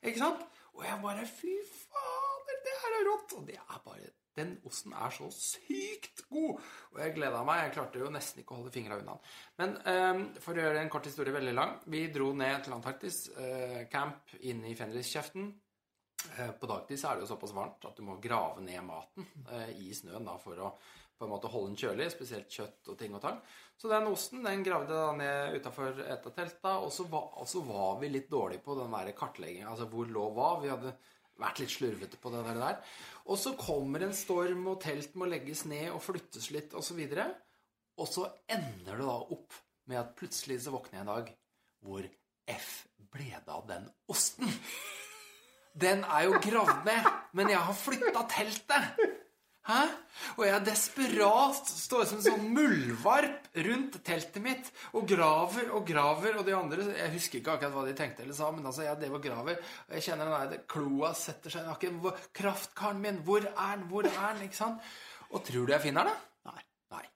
[0.00, 0.40] Ikke sant?
[0.72, 3.36] Og jeg bare Fy fader, det her er rått!
[3.36, 6.60] Og det er bare den osten er så sykt god!
[6.92, 7.66] Og jeg gleda meg.
[7.66, 9.34] Jeg klarte jo nesten ikke å holde fingra unna den.
[9.60, 13.26] Men um, for å gjøre en kort historie veldig lang Vi dro ned til Antarktis.
[13.36, 15.52] uh, camp inne i Fenriskjeften.
[16.38, 19.70] Uh, På dagtid er det jo såpass varmt at du må grave ned maten uh,
[19.76, 20.74] i snøen da, for å
[21.22, 23.36] på en måte holde den kjølig, spesielt kjøtt og ting og tang.
[23.78, 28.10] Så den osten den gravde da ned utafor et av telta, og så var, vi
[28.10, 30.48] litt dårlige på den der kartlegginga, altså hvor lå hva.
[30.64, 30.96] Vi hadde
[31.40, 32.80] vært litt slurvete på det der.
[33.30, 37.00] Og så kommer en storm, og telt må legges ned og flyttes litt osv.
[38.00, 41.32] Og så ender det da opp med at plutselig så våkner jeg en dag
[41.82, 42.06] hvor
[42.52, 42.70] F
[43.12, 44.50] ble det av den osten.
[45.72, 49.02] Den er jo gravd ned, men jeg har flytta teltet.
[49.62, 49.82] Hæ?
[50.38, 55.86] Og jeg er desperat står som en sånn muldvarp rundt teltet mitt og graver og
[55.86, 56.38] graver.
[56.40, 58.98] Og de andre Jeg husker ikke akkurat hva de tenkte eller sa, men altså, jeg
[58.98, 59.62] drev og graver.
[59.86, 62.02] Og jeg kjenner den der kloa setter seg i nakken.
[62.34, 63.86] Kraftkaren min, hvor er den?
[63.92, 64.44] Hvor er den?
[64.48, 64.92] Ikke sant?
[65.30, 66.28] Og tror du jeg finner den?
[66.50, 66.66] Nei.
[66.96, 67.06] Nei.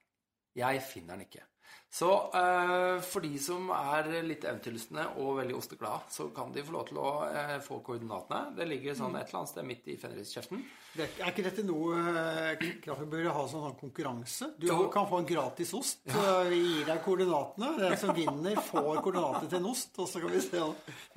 [0.63, 1.46] Jeg finner den ikke.
[1.89, 6.73] Så eh, for de som er litt eventyrlystne og veldig osteglade, så kan de få
[6.75, 8.57] lov til å eh, få koordinatene.
[8.57, 10.65] Det ligger sånn et eller annet sted midt i Fenriskjeften.
[10.97, 14.49] Det, er ikke dette noe eh, Kraftverk bør ha sånn, sånn konkurranse?
[14.59, 14.77] Du Jo.
[14.93, 16.03] kan få en gratis ost.
[16.11, 17.71] så Vi gir deg koordinatene.
[17.79, 19.95] Den som vinner, får koordinater til en ost.
[20.03, 20.65] Og så kan vi se.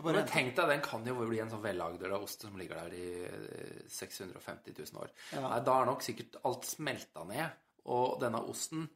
[0.06, 3.11] Men tenk deg, den kan jo bli en sånn vellagd ost som ligger der i
[3.26, 5.11] eh, 650 000 år.
[5.35, 7.59] Nei, da er nok sikkert alt smelta ned,
[7.90, 8.87] og denne osten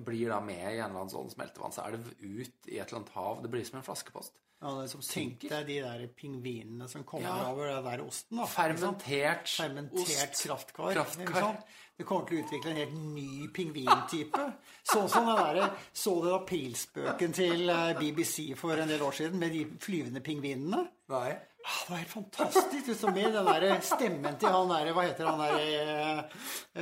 [0.00, 1.72] blir da med i en eller annen sånn smeltevann.
[1.72, 3.42] Så er det ut i et eller annet hav.
[3.42, 4.32] Det blir som en flaskepost.
[4.62, 5.48] ja, det, Tenk synker.
[5.50, 7.50] deg de der pingvinene som kommer Ja.
[7.50, 8.36] over den der osten.
[8.38, 8.44] da.
[8.46, 10.46] Fermentert, Fermentert ost.
[10.46, 10.92] kraftkar.
[10.94, 11.62] Kraftkar.
[11.98, 14.52] Det kommer til å utvikle en helt ny pingvintype.
[14.84, 19.38] Sånn som den der, Så dere aprilspøken til eh, BBC for en del år siden
[19.38, 20.88] med de flyvende pingvinene?
[21.08, 21.36] Nei.
[21.64, 22.86] Ah, Det var helt fantastisk.
[22.86, 26.18] Liksom, med den der stemmen til han der Hva heter han der eh,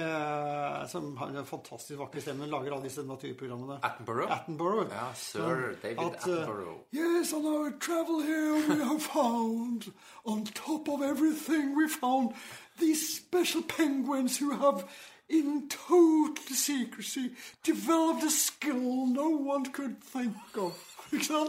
[0.03, 3.79] eh, Som har den fantastisk vakre stemmen, lager alle disse naturprogrammene.
[3.85, 4.33] Attenborough?
[4.33, 4.89] Attenborough.
[4.93, 6.81] Ja, sir David At, eh, Attenborough.
[6.93, 9.93] Yes, on our travel here we have found,
[10.25, 12.33] on top of everything, we found
[12.79, 14.85] these special penguins who have,
[15.29, 17.31] in total secrecy,
[17.63, 20.90] developed a skill no one could think of.
[21.17, 21.41] Ikke?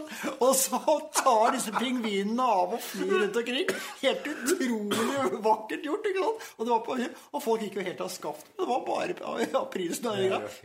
[0.42, 0.80] Og så
[1.14, 3.72] tar disse pingvinene av og flyr rundt omkring.
[4.02, 6.10] Helt utrolig vakkert gjort.
[6.10, 6.28] ikke?
[6.28, 6.98] Og, det var på,
[7.32, 8.52] og folk gikk jo helt av skaft.
[8.58, 9.58] Det var bare helt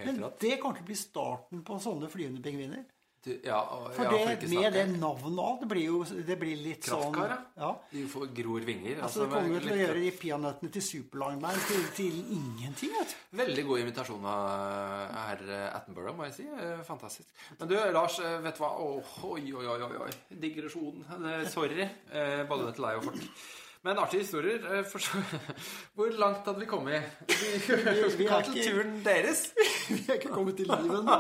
[0.03, 2.85] Men det til å bli starten på sånne flyvende pingviner.
[3.25, 6.59] Du, ja, og, For det, for med det navnet òg, det blir jo det blir
[6.61, 7.71] litt Kraftkar, sånn ja.
[7.91, 9.01] De får gror vinger.
[9.03, 12.93] Altså, det kommer jo til å gjøre de peanøttene til superlangbein til, til ingenting.
[12.95, 13.15] vet.
[13.41, 16.47] Veldig god invitasjon av eh, herr Attenborough, må jeg si.
[16.47, 17.33] Eh, Fantastisk.
[17.59, 18.73] Men du, Lars, eh, vet du hva?
[18.85, 20.11] Oh, oi, oi, oi, oi.
[20.47, 21.03] Digresjon.
[21.51, 21.89] Sorry.
[22.47, 23.47] Både til deg og folk.
[23.87, 24.59] Men artige historier.
[24.67, 24.83] eh.
[25.95, 27.03] Hvor langt hadde vi kommet?
[27.29, 29.45] Vi, vi, vi er til ikke- turen deres.
[29.87, 31.17] Vi er ikke kommet til livet ennå.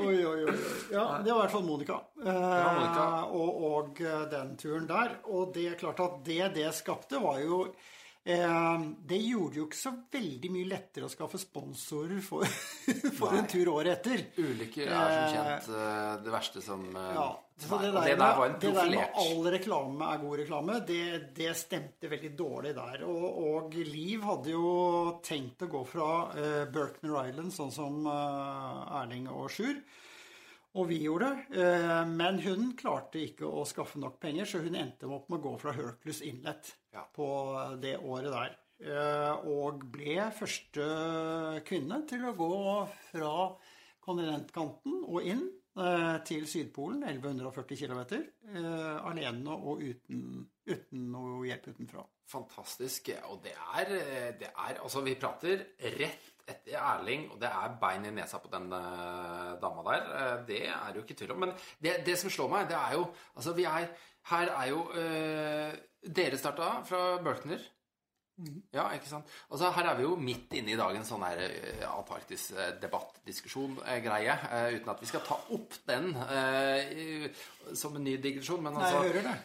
[0.00, 0.54] Oi, oi, oi.
[0.94, 1.98] Ja, det var i hvert fall Monica.
[2.24, 3.04] var Monica.
[3.04, 5.18] Eh, og, og eh, den turen der.
[5.28, 7.88] Og det er klart at det det skapte, var jo eh,
[8.20, 12.44] Det gjorde jo ikke så veldig mye lettere å skaffe sponsorer for,
[13.18, 14.26] for en tur året etter.
[14.36, 17.30] Ulykker er som kjent eh, det verste som eh, Ja,
[17.62, 20.76] det der, det der var en profilert det der med all reklame er god reklame,
[20.90, 21.00] det,
[21.36, 23.06] det stemte veldig dårlig der.
[23.08, 24.76] Og, og Liv hadde jo
[25.24, 26.10] tenkt å gå fra
[26.72, 29.80] Berkner Island, sånn som eh, Erling og Sjur.
[30.78, 31.62] Og vi gjorde det.
[31.64, 35.48] Eh, men hun klarte ikke å skaffe nok penger, så hun endte opp med å
[35.48, 37.04] gå fra Hercules Inlet Ja.
[37.14, 37.28] på
[37.82, 38.58] det året der.
[38.80, 40.84] Eh, og ble første
[41.68, 42.54] kvinne til å gå
[43.10, 43.32] fra
[44.00, 45.42] kontinentkanten og inn
[45.76, 48.00] eh, til Sydpolen, 1140 km,
[48.54, 52.06] eh, alene og uten, uten noe hjelp utenfra.
[52.30, 53.12] Fantastisk.
[53.28, 53.94] Og det er,
[54.40, 55.66] det er Altså, vi prater
[55.98, 60.40] rett etter Erling, og det er bein i nesa på den dama der.
[60.48, 61.44] Det er jo ikke tvil om.
[61.44, 63.04] Men det, det som slår meg, det er jo
[63.36, 63.90] Altså, vi er
[64.28, 65.72] Her er jo eh,
[66.04, 67.58] Dere starta fra Berkner.
[68.72, 69.26] Ja, ikke sant?
[69.52, 74.34] Altså, her er vi jo midt inne i dagens sånn her eh, Antarktis-debatt-diskusjon-greie.
[74.48, 77.28] eh, uten at vi skal ta opp den eh,
[77.76, 78.62] som en ny digresjon.
[78.64, 79.36] Men Nei, altså jeg hører det.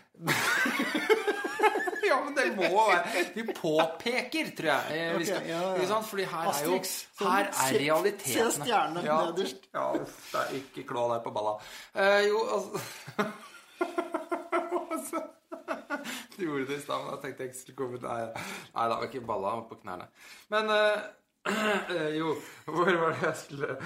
[2.09, 3.03] ja, men det må være
[3.35, 4.83] Vi påpeker, tror jeg.
[4.95, 5.75] eh, Vi Ok, skal, ja, ja.
[5.75, 6.07] Ikke sant?
[6.13, 6.75] Fordi her er jo
[7.25, 8.47] Her er realitetene.
[8.51, 9.17] se stjerne ja.
[9.27, 9.59] nederst.
[9.75, 11.53] Ja, uff, det er ikke klå deg på balla.
[11.99, 12.71] Eh, jo, altså
[16.35, 18.97] Du gjorde det i stad, men da tenkte jeg ikke skulle komme Nei, nei da
[18.99, 20.09] var ikke balla på knærne.
[20.51, 20.73] Men
[21.95, 22.33] eh, jo,
[22.65, 23.77] hvor var det jeg skulle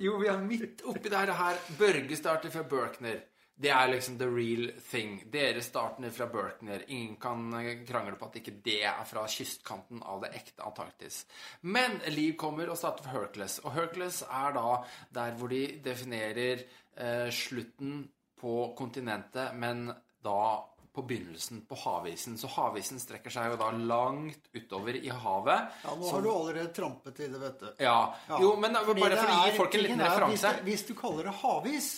[0.00, 1.60] Jo, vi er midt oppi det her.
[1.78, 3.20] Børge starter fra Berkner.
[3.62, 5.18] Det er liksom the real thing.
[5.30, 6.84] Dere starter fra Berkner.
[6.86, 11.24] Ingen kan eh, krangle på at ikke det er fra kystkanten av det ekte Antarktis.
[11.62, 13.58] Men Liv kommer og starter fra Hercules.
[13.66, 14.78] Og Hercules er da
[15.14, 16.64] der hvor de definerer
[16.96, 18.06] eh, slutten
[18.42, 22.34] på kontinentet, men da på begynnelsen på havisen.
[22.36, 25.70] Så havisen strekker seg jo da langt utover i havet.
[25.86, 27.68] Ja, Nå har du allerede trampet i det, vet du.
[27.80, 28.14] Ja.
[28.28, 30.50] Ja, Jo, men bare for å gi folk en liten er referanse.
[30.60, 31.88] Hvis, hvis du kaller det havis,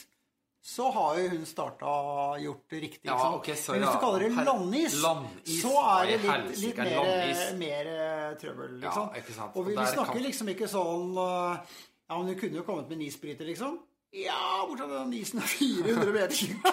[0.64, 1.94] så har jo hun starta
[2.40, 3.08] gjort det riktig.
[3.10, 6.60] Ja, okay, så, Men hvis du kaller det Her- landis, landis, så er det litt,
[6.62, 9.10] litt er mer, mer trøbbel, trøbbel, Ja, liksom.
[9.20, 9.56] ikke sant.
[9.58, 11.74] Og vi, vi snakker kan- liksom ikke sånn eh,
[12.08, 13.76] Ja, men hun kunne jo kommet med en isbryter, liksom.
[14.14, 16.66] Ja, bortsett fra den isen er 400 meter tjukk.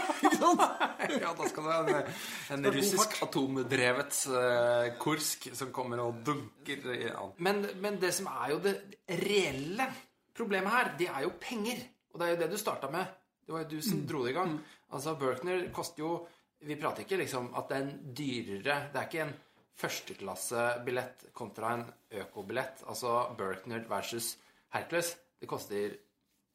[1.22, 2.12] Ja, da skal det være en,
[2.54, 7.34] en russisk atomdrevet uh, Kursk som kommer og dunker i an.
[7.42, 8.76] Men, men det som er jo det
[9.24, 9.88] reelle
[10.38, 11.82] problemet her, det er jo penger.
[12.14, 13.18] Og det er jo det du starta med.
[13.42, 14.54] Det var jo du som dro det i gang.
[14.94, 16.12] Altså, Berkner koster jo
[16.62, 19.34] Vi prater ikke liksom at det er en dyrere Det er ikke en
[19.82, 21.88] førsteklassebillett kontra en
[22.22, 22.84] økobillett.
[22.86, 24.36] Altså Berkner versus
[24.76, 25.16] Hercules.
[25.42, 25.96] Det koster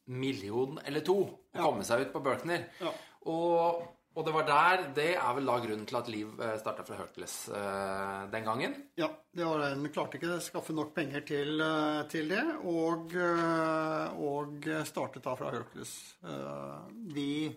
[0.07, 2.67] million eller to å komme seg ut på Berkner.
[2.79, 2.91] Ja.
[3.27, 3.83] Og,
[4.15, 7.35] og det var der Det er vel da grunnen til at Liv starta fra Hercules
[7.51, 8.75] uh, den gangen.
[8.97, 9.69] Ja, det var det.
[9.75, 15.27] Den klarte ikke å skaffe nok penger til, eh, til det, og, eh, og startet
[15.27, 15.93] da fra Hercules.
[16.23, 17.49] Uh, Vi,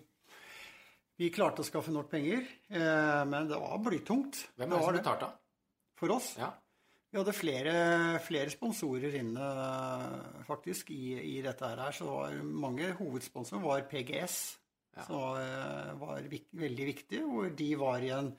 [1.17, 4.43] vi klarte å skaffe nok penger, eh, men det var blytungt.
[4.57, 5.31] Hvem er det som betalte?
[6.01, 6.31] For oss.
[6.39, 6.51] Ja.
[7.11, 7.71] Vi hadde flere,
[8.23, 9.47] flere sponsorer inne
[10.47, 11.81] faktisk i, i dette her.
[11.95, 14.39] Så var mange hovedsponsorer var PGS,
[14.95, 15.05] Ja.
[15.07, 17.19] som var, var vik, veldig viktig.
[17.23, 18.31] Hvor de var i en,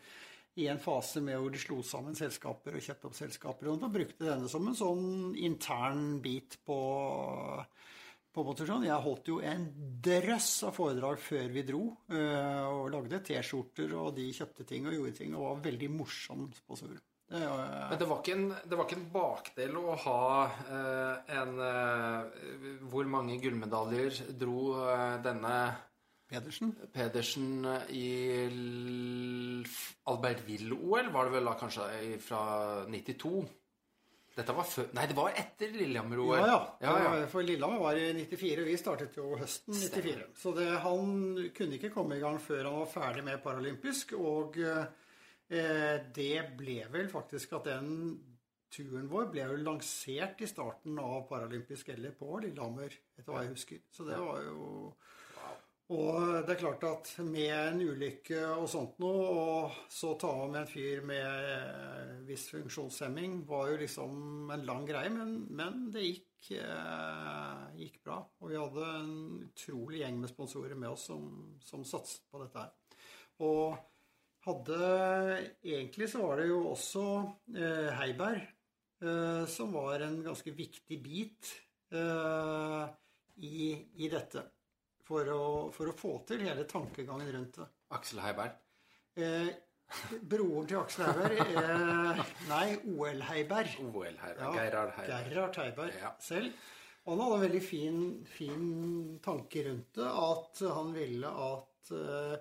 [0.61, 3.71] i en fase med hvor de slo sammen selskaper og kjøpte opp selskaper.
[3.73, 5.07] Og da brukte denne som en sånn
[5.41, 6.81] intern bit på
[8.33, 8.87] på motorsånn.
[8.89, 9.67] Jeg holdt jo en
[10.01, 14.95] drøss av foredrag før vi dro, eh, og lagde T-skjorter, og de kjøpte ting og
[14.97, 16.95] gjorde ting, og var veldig morsom sponsor.
[17.33, 17.87] Det, ja.
[17.89, 20.25] Men det var ikke en, det var ikke en bakdel å ha
[20.69, 22.43] eh, en eh,
[22.93, 25.55] Hvor mange gullmedaljer dro eh, denne
[26.33, 26.71] Pedersen.
[26.93, 28.07] Pedersen i
[30.09, 31.11] Albert Albertville-OL?
[31.13, 31.89] Var det vel da kanskje
[32.25, 32.45] fra
[32.89, 33.43] 92?
[34.33, 36.39] Dette var før Nei, det var etter Lillehammer-OL.
[36.41, 36.61] Ja, ja.
[36.81, 37.27] ja, ja.
[37.29, 40.31] For Lillehammer var i 94, og vi startet jo høsten 94.
[40.41, 41.13] Så det, han
[41.57, 44.17] kunne ikke komme i gang før han var ferdig med paralympisk.
[44.17, 44.87] Og eh,
[45.53, 47.91] det ble vel faktisk at den
[48.73, 53.53] turen vår ble jo lansert i starten av paralympisk eller på Lillehammer, etter hva jeg
[53.53, 53.83] husker.
[53.93, 54.95] Så det var jo
[55.93, 60.53] og det er klart at med en ulykke og sånt noe, og så ta av
[60.53, 65.91] med en fyr med eh, viss funksjonshemming, var jo liksom en lang greie, men, men
[65.93, 68.23] det gikk, eh, gikk bra.
[68.41, 69.13] Og vi hadde en
[69.51, 71.29] utrolig gjeng med sponsorer med oss som,
[71.67, 72.73] som satset på dette her.
[73.45, 73.77] Og
[74.47, 74.79] hadde
[75.63, 77.05] Egentlig så var det jo også
[77.55, 78.41] eh, Heiberg
[79.03, 81.53] eh, som var en ganske viktig bit
[81.95, 82.85] eh,
[83.43, 84.43] i, i dette
[85.07, 87.69] for å, for å få til hele tankegangen rundt det.
[87.97, 88.53] Aksel Heiberg.
[89.19, 89.49] Eh,
[90.25, 93.75] broren til Aksel Heiberg eh, Nei, OL Heiberg.
[93.89, 94.45] OL Heiberg.
[94.47, 95.27] Ja, Gerhard Heiberg.
[95.35, 96.15] Gerhard Heiberg Ja.
[96.23, 96.55] selv.
[97.03, 97.97] Han hadde en veldig fin,
[98.31, 98.67] fin
[99.25, 100.07] tanke rundt det.
[100.07, 102.37] At han ville at eh,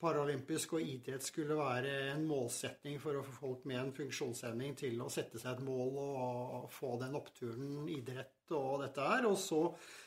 [0.00, 5.00] paralympisk og idrett skulle være en målsetning for å få folk med en funksjonshemming til
[5.00, 9.26] å sette seg et mål og få den oppturen idrett og dette her.
[9.30, 9.62] Og så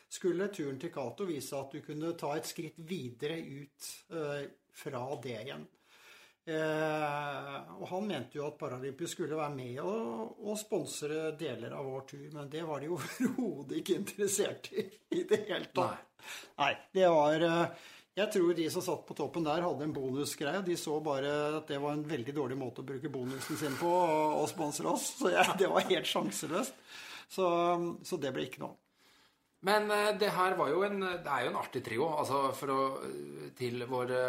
[0.09, 4.47] skulle turen til Cato vise at du kunne ta et skritt videre ut eh,
[4.79, 5.67] fra det igjen.
[6.49, 11.85] Eh, og han mente jo at Paralympisk skulle være med og, og sponsre deler av
[11.85, 16.05] vår tur, men det var de overhodet ikke interessert i i det hele tatt.
[16.59, 16.73] Nei.
[16.93, 17.87] det var eh,
[18.19, 20.63] Jeg tror de som satt på toppen der, hadde en bonusgreie.
[20.65, 23.89] De så bare at det var en veldig dårlig måte å bruke bonusen sin på
[23.89, 25.13] og, sponse oss.
[25.21, 26.75] Så jeg, det var helt sjanseløst.
[27.29, 27.47] Så,
[28.03, 28.75] så det ble ikke noe.
[29.67, 32.09] Men eh, det her var jo en Det er jo en artig trio.
[32.15, 32.81] Altså å
[33.59, 34.21] Til våre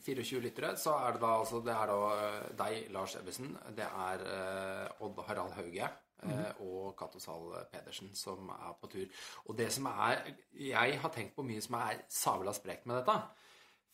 [0.00, 3.52] 24 lyttere så er det da altså Det er da eh, deg, Lars Ebbesen.
[3.76, 5.90] Det er eh, Odd Harald Hauge.
[6.22, 9.06] Eh, Og Cato Zahl Pedersen som er på tur.
[9.46, 13.16] Og det som er Jeg har tenkt på mye som er sabla sprekt med dette.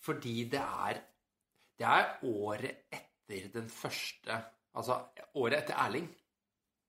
[0.06, 1.02] Fordi det er
[1.78, 4.42] Det er året etter den første
[4.76, 5.00] Altså
[5.34, 6.08] året etter Erling.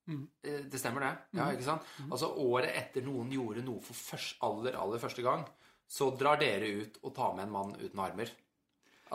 [0.08, 0.28] Mm.
[0.44, 1.40] Det stemmer, det.
[1.40, 1.88] Ja, ikke sant?
[2.08, 5.44] Altså Året etter noen gjorde noe for først, aller, aller første gang,
[5.88, 8.32] så drar dere ut og tar med en mann uten armer.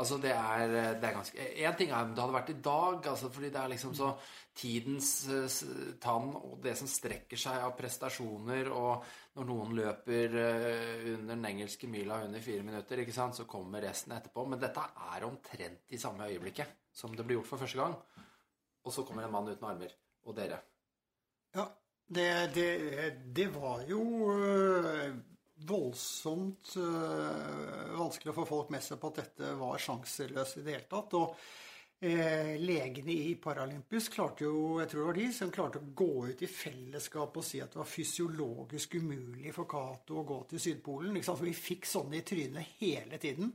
[0.00, 3.08] Altså, det er, det er ganske Én ting er om det hadde vært i dag,
[3.10, 4.12] altså, fordi det er liksom så
[4.56, 9.04] tidens eh, tann og det som strekker seg av prestasjoner, og
[9.36, 13.84] når noen løper eh, under den engelske mila under fire minutter, ikke sant, så kommer
[13.84, 14.44] resten etterpå.
[14.48, 17.96] Men dette er omtrent i samme øyeblikket som det ble gjort for første gang.
[18.82, 19.94] Og så kommer en mann uten armer.
[20.28, 20.58] Og dere.
[21.56, 21.66] Ja,
[22.12, 22.68] det, det,
[23.34, 24.02] det var jo
[25.68, 30.74] voldsomt øh, vanskelig å få folk med seg på at dette var sjanseløst i det
[30.76, 31.14] hele tatt.
[31.18, 31.36] Og
[32.02, 36.10] eh, legene i Paralympus klarte jo, jeg tror det var de, som klarte å gå
[36.32, 40.62] ut i fellesskap og si at det var fysiologisk umulig for Cato å gå til
[40.66, 41.16] Sydpolen.
[41.20, 41.40] Ikke sant?
[41.42, 43.52] For vi fikk sånne i trynet hele tiden.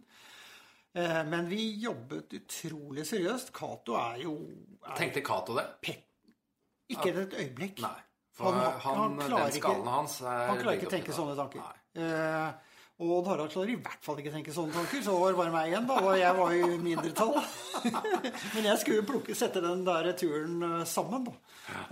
[0.98, 3.52] Eh, men vi jobbet utrolig seriøst.
[3.56, 4.38] Cato er jo
[4.88, 5.68] er Tenkte Cato det?
[5.84, 6.04] pet,
[6.90, 7.82] ikke et øyeblikk.
[7.84, 7.98] Nei.
[8.38, 11.58] For Han- han, han den skallen hans er Han klarer ikke å tenke sånne tanker.
[11.66, 11.77] Nei.
[11.98, 15.38] Eh, og Odd Harald klarer i hvert fall ikke tenke sånne tanker, så var det
[15.38, 16.00] bare meg igjen, da.
[16.02, 17.36] Og jeg var i mindretall.
[18.56, 21.36] Men jeg skulle jo plukke, sette den der turen eh, sammen, da.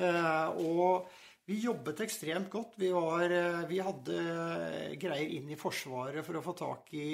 [0.01, 1.05] Eh, og
[1.45, 2.73] vi jobbet ekstremt godt.
[2.81, 7.05] Vi, var, eh, vi hadde eh, greier inn i Forsvaret for å få tak i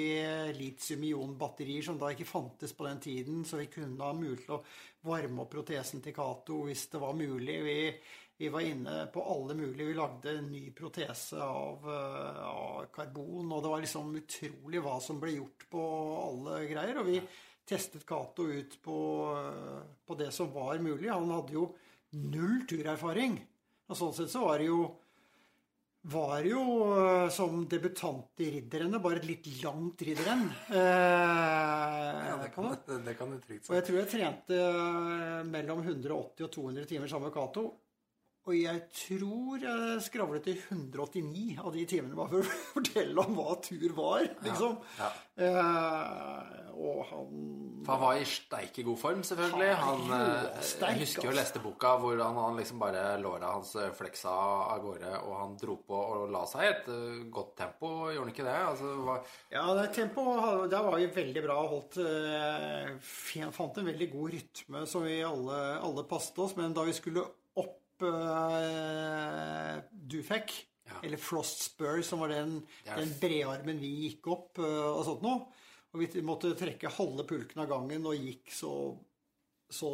[0.56, 4.62] litium-ion-batterier som da ikke fantes på den tiden, så vi kunne ha mulighet til å
[5.04, 7.58] varme opp protesen til Cato hvis det var mulig.
[7.66, 7.76] Vi,
[8.42, 9.84] Vi var inne på alle mulige.
[9.86, 13.52] Vi lagde en ny protese av, eh, av karbon.
[13.52, 15.82] Og det var liksom utrolig hva som ble gjort på
[16.24, 16.98] alle greier.
[16.98, 17.20] Og vi
[17.64, 18.96] testet Cato ut på,
[19.38, 21.06] eh, på det som var mulig.
[21.08, 21.68] Han hadde jo
[22.18, 23.38] null turerfaring.
[23.88, 24.96] Og sånn sett så var det jo
[26.10, 26.64] var jo
[26.98, 30.50] eh, som debutant i Ridderne, bare et litt langt ridderrenn.
[30.66, 32.74] Eh, Ja, det kan,
[33.04, 34.58] det kan du trygt og jeg tror jeg trente
[35.46, 37.68] mellom 180 og 200 timer sammen med Cato.
[38.42, 43.36] Og jeg tror jeg skravlet til 189 av de timene bare for å fortelle om
[43.38, 44.72] hva tur var, liksom.
[44.98, 45.10] Ja.
[45.46, 47.28] Eh, og han
[47.86, 49.68] For han var i steike god form, selvfølgelig.
[49.78, 51.38] Han, Han eh, jeg husker jo altså.
[51.38, 55.54] leste boka hvor han, han liksom bare låra hans eh, fleksa av gårde, og han
[55.60, 58.56] dro på og la seg i et eh, godt tempo, gjorde han ikke det?
[58.72, 62.00] Altså, var, Ja, det tempoet der var vi veldig bra holdt.
[63.54, 66.56] Fant en veldig god rytme som vi alle, alle passet oss.
[66.58, 67.24] Men da vi skulle
[68.02, 70.66] opp du fikk.
[70.82, 70.98] Ja.
[71.06, 75.22] eller Frost Spur, som var den, er- den bredarmen vi gikk opp uh, og sånt
[75.24, 75.44] noe
[75.94, 78.72] Og vi måtte trekke halve pulken av gangen og gikk så,
[79.72, 79.90] så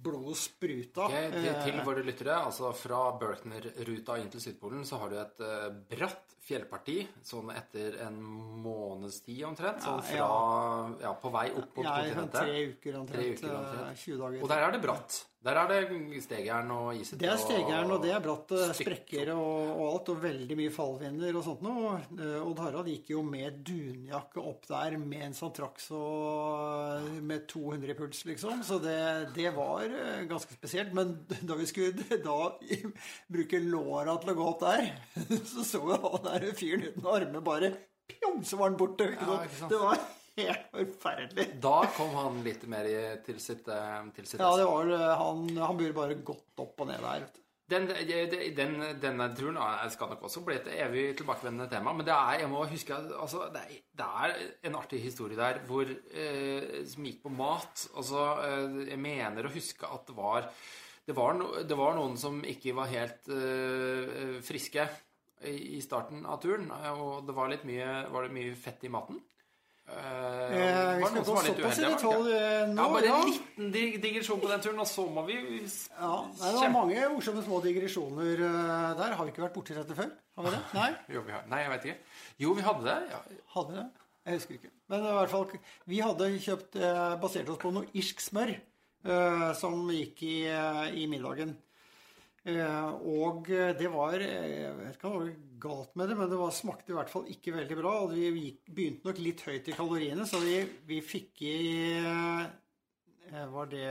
[0.00, 1.08] blodet spruta.
[1.10, 5.16] Okay, til, til Eh, våre lyttere, altså fra Berkner-ruta inn til Sydpolen, så har du
[5.20, 9.82] et uh, bratt fjellparti sånn etter en måneds tid omtrent.
[9.84, 10.30] Sånn Ja, ja.
[11.08, 13.18] ja, på vei opp mot ja, i sånn tre uker omtrent.
[13.18, 14.04] Tre uker omtrent.
[14.06, 14.40] 20 dager.
[14.46, 15.20] Og der er det bratt.
[15.40, 17.16] Der er det stegjern og isete.
[17.22, 20.72] Det er stegjern, og det er bratt eh, sprekker og, og alt, og veldig mye
[20.74, 21.94] fallvinder og sånt noe.
[22.12, 26.02] Eh, Odd Harald gikk jo med dunjakke opp der mens han trakk så
[26.98, 28.60] eh, med 200 i puls, liksom.
[28.68, 29.00] Så det,
[29.38, 30.92] det var eh, ganske spesielt.
[30.96, 31.16] Men
[31.48, 32.38] da vi skulle da
[33.38, 34.92] bruke låra til å gå opp der,
[35.40, 37.76] så så vi han der fyren uten armer bare
[38.10, 39.06] Pjong, så var han borte.
[39.14, 39.36] Ikke sant?
[39.38, 39.72] Ja, ikke sant.
[39.72, 40.08] Det var
[40.48, 41.46] helt forferdelig.
[41.62, 45.06] Da kom han litt mer i, til sitt, eh, til sitt Ja, det var vel
[45.22, 47.30] han, han burde bare gått opp og ned der.
[47.70, 47.86] Den,
[48.56, 49.58] den, denne turen
[49.94, 51.92] skal nok også bli et evig tilbakevendende tema.
[51.94, 54.34] Men det er, jeg må huske altså, det, er, det er
[54.66, 57.84] en artig historie der hvor, eh, som gikk på mat.
[57.94, 60.50] Altså, eh, jeg mener å huske at det var,
[61.06, 64.88] det var, no, det var noen som ikke var helt eh, friske
[65.46, 66.72] i, i starten av turen.
[66.96, 69.22] Og det var litt mye, var det mye fett i maten.
[69.90, 72.82] Eh, Eh, vi skal gå såpass i detalj eh, nå.
[72.82, 73.18] Ja, bare ja.
[73.20, 76.72] en liten dig digresjon på den turen, og så må vi Ja, nei, det var
[76.74, 79.14] mange morsomme små digresjoner uh, der.
[79.18, 80.10] Har vi ikke vært borti dette før?
[80.38, 80.60] Har vi det?
[80.74, 80.88] Nei?
[81.14, 82.16] Jo, vi har, nei, jeg vet ikke.
[82.44, 82.96] Jo, vi hadde det.
[83.12, 83.20] Ja.
[83.54, 83.86] Hadde vi det?
[84.26, 84.72] Jeg husker ikke.
[84.92, 85.46] Men i hvert fall,
[85.92, 88.56] vi hadde kjøpt uh, basert oss på noe irsk smør
[89.56, 90.34] som gikk i,
[91.00, 91.54] i middagen.
[92.44, 95.30] Og det var Jeg vet ikke hva det var
[95.62, 97.92] galt med det, men det var, smakte i hvert fall ikke veldig bra.
[98.04, 100.56] Og vi gikk, begynte nok litt høyt i kaloriene, så vi,
[100.88, 101.58] vi fikk i
[102.00, 103.84] eh, Var det,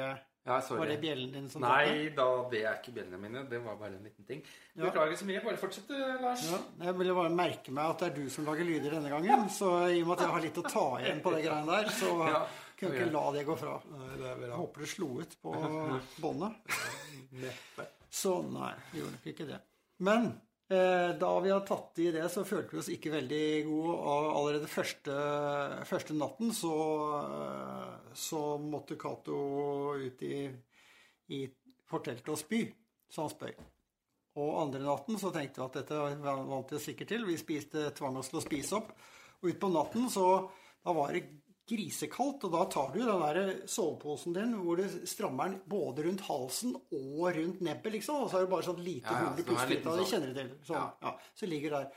[0.49, 0.79] Ja, sorry.
[0.81, 1.61] var det bjellen din som?
[1.61, 3.43] Nei da, det er ikke bjellene mine.
[3.51, 4.41] Det var bare en liten ting.
[4.73, 4.87] Ja.
[4.87, 5.43] Beklager så mye.
[5.45, 5.91] Bare fortsett,
[6.23, 6.45] Lars.
[6.49, 9.45] Ja, jeg ville bare merke meg at det er du som lager lyder denne gangen.
[9.53, 11.93] Så i og med at jeg har litt å ta igjen på det greiene der,
[11.93, 12.41] så Ja,
[12.79, 13.77] kunne jeg ikke la det gå fra.
[13.85, 14.57] Det er Jeg bra.
[14.63, 15.55] håper det slo ut på
[16.23, 16.77] båndet.
[17.45, 17.87] Neppe.
[18.09, 19.59] Så nei, vi gjorde nok ikke det.
[20.07, 20.37] Men eh,
[20.69, 23.95] da vi hadde tatt i det, så følte vi oss ikke veldig gode.
[23.97, 25.15] Og allerede første,
[25.89, 26.75] første natten så,
[27.23, 29.39] eh, så måtte Cato
[29.97, 30.45] ut i,
[31.33, 31.41] i
[31.89, 32.61] forteltet og spy,
[33.09, 33.53] så han spøy.
[34.39, 37.25] Og andre natten så tenkte vi at dette vant vi oss sikkert til.
[37.25, 38.93] Vi spiste, tvang oss til å spise opp.
[39.41, 40.27] Og utpå natten så
[40.85, 41.25] da var det
[41.69, 46.21] grisekaldt, og da tar du den der soveposen din hvor du strammer den både rundt
[46.27, 48.23] halsen og rundt nebbet, liksom.
[48.25, 49.81] Og så er det bare sånn lite Ja, ja, hull i så det.
[49.83, 50.51] Det sånn- kjenner du til.
[50.65, 50.85] Så, Ja.
[51.01, 51.13] ja.
[51.35, 51.91] Så ligger der.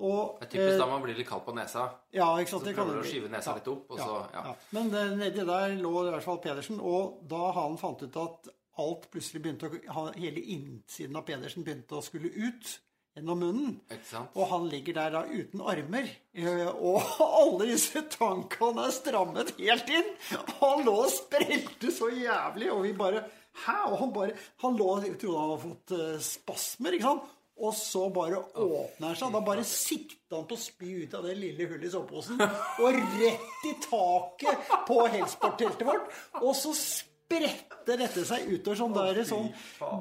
[0.00, 1.90] Og, Det er typisk da man blir litt kald på nesa.
[2.12, 2.62] ja, ikke sant?
[2.62, 4.54] Så det prøver du å skyve nesa litt opp, og så ja.
[4.72, 8.48] Men eh, nedi der lå i hvert fall Pedersen, og da han fant ut at
[8.78, 12.78] alt plutselig begynte å Hele innsiden av Pedersen begynte å skulle ut
[13.16, 13.72] gjennom munnen.
[14.34, 16.08] Og han ligger der da uten armer.
[16.34, 17.02] eh, Og
[17.42, 20.08] alle disse tankene er strammet helt inn.
[20.60, 23.24] Han lå og sprelte så jævlig, og vi bare
[23.64, 23.72] Hæ?
[23.90, 27.36] Og han bare Han lå og trodde han hadde fått eh, spasmer, ikke sant?
[27.60, 29.34] Og så bare åpner han seg.
[29.34, 32.38] Da bare sikta han på å spy ut av det lille hullet i soveposen.
[32.80, 36.08] Og rett i taket på Helsport-teltet vårt.
[36.40, 36.72] Og så
[37.30, 39.48] spredte dette seg utover sånn der sånn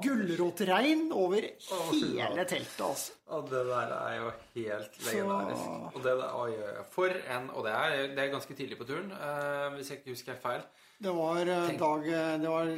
[0.01, 3.13] gulrotregn over hele teltet, altså.
[3.29, 5.95] Og det der er jo helt legendarisk.
[5.95, 6.83] Og det oi, oi.
[6.89, 7.05] For
[7.35, 10.33] en Og det er, det er ganske tidlig på turen, eh, hvis jeg ikke husker
[10.33, 10.63] helt feil.
[10.99, 12.71] Det var eh, Tenk- dag eh, Det var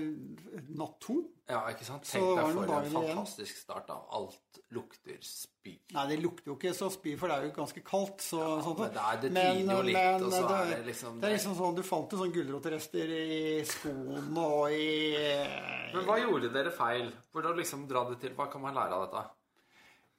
[0.77, 1.15] natt to.
[1.49, 2.03] Ja, ikke sant?
[2.05, 3.63] Tenk deg for en fantastisk igjen.
[3.63, 3.87] start.
[3.87, 3.95] da.
[4.13, 5.73] Alt lukter spy.
[5.95, 8.21] Nei, det lukter jo ikke så spy, for det er jo ganske kaldt.
[8.23, 10.85] Så, sånt, men det er- det Men- jo litt, men og så det, er det
[10.93, 16.05] liksom- Det er liksom sånn Du fant jo sånn gulrotrester i skoene og i Men
[16.05, 17.11] hva gjorde dere feil?
[17.33, 19.29] Å liksom dra det til, hva kan man lære av dette?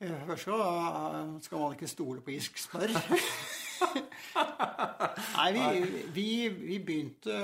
[0.03, 2.89] Først eh, skal man ikke stole på irsk smør.
[5.37, 7.37] Nei, vi, vi, vi begynte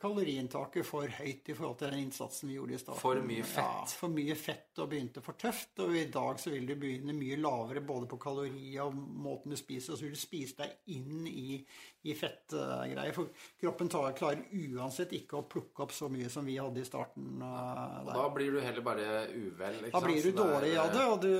[0.00, 3.00] kaloriinntaket for høyt i forhold til den innsatsen vi gjorde i starten.
[3.02, 3.62] For mye fett.
[3.62, 5.74] Ja, for mye fett og begynte for tøft.
[5.84, 9.58] Og i dag så vil du begynne mye lavere både på kalori og måten du
[9.60, 11.58] spiser, og så vil du spise deg inn i,
[12.08, 13.12] i fettgreier.
[13.16, 13.30] For
[13.62, 17.40] kroppen tar, klarer uansett ikke å plukke opp så mye som vi hadde i starten.
[17.42, 19.80] eh, Og da blir du heller bare uvel.
[19.86, 20.08] ikke Da sant?
[20.10, 21.32] blir du dårlig av det, og du,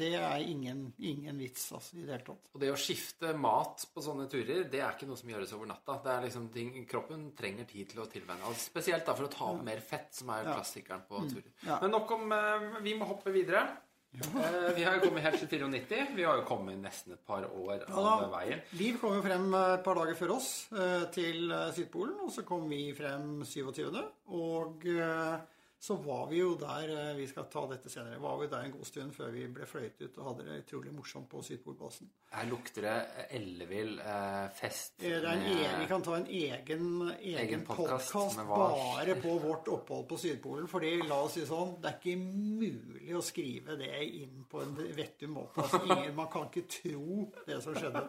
[0.00, 2.50] det er ingen, ingen vits altså, i det hele tatt.
[2.54, 5.70] Og det å skifte mat på sånne turer, det er ikke noe som gjøres over
[5.70, 6.00] natta.
[6.04, 8.44] Det er liksom ting, Kroppen trenger tid til å tilvenne.
[8.44, 11.46] Altså, spesielt da for å ta opp mer fett, som er klassikeren på turer.
[11.46, 11.68] Mm.
[11.68, 11.78] Ja.
[11.84, 13.64] Men nok om eh, Vi må hoppe videre.
[14.10, 14.26] Ja.
[14.74, 16.08] vi har jo kommet helt til 94.
[16.16, 18.62] Vi har jo kommet nesten et par år av Ja, veien.
[18.74, 22.42] Liv kom jo frem et par dager før oss eh, til eh, Sydpolen, og så
[22.48, 24.00] kom vi frem 27.
[24.34, 25.36] Og eh,
[25.80, 28.18] så var vi jo der eh, Vi skal ta dette senere.
[28.20, 30.92] Var vi der en god stund før vi ble fløyet ut og hadde det utrolig
[30.92, 32.10] morsomt på Sydpolbasen.
[32.34, 32.96] Her lukter det
[33.38, 35.00] ellevill eh, fest.
[35.00, 36.84] Eh, med- egen, vi kan ta en egen,
[37.16, 40.68] egen Egen podcast podkast bare på vårt opphold på Sydpolen.
[40.68, 44.76] fordi la oss si sånn, det er ikke mulig å skrive det inn på en
[44.76, 45.64] vettig måte.
[45.64, 48.04] Altså, ingen, man kan ikke tro det som skjedde.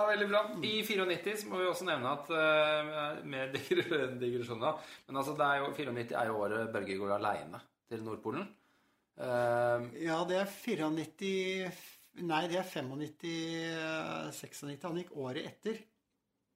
[0.00, 0.40] Ja, veldig bra.
[0.64, 3.56] I 94 så må vi også nevne at uh, med
[4.22, 4.78] digresjoner
[5.08, 8.46] Men altså, er jo, 94 er jo året Børge går aleine til Nordpolen.
[9.20, 11.88] Uh, Ja, det er 94
[12.26, 14.82] Nei, det er 95 96.
[14.88, 15.78] Han gikk året etter.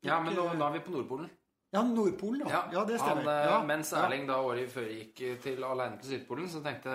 [0.05, 1.29] ja, men nå, nå er vi på Nordpolen.
[1.75, 2.61] Ja, Nordpolen, ja.
[2.73, 3.25] Ja, det stemmer.
[3.25, 3.89] Han, eh, Ja, mens.
[3.99, 6.95] Erling da året før gikk til alene til Sydpolen, så tenkte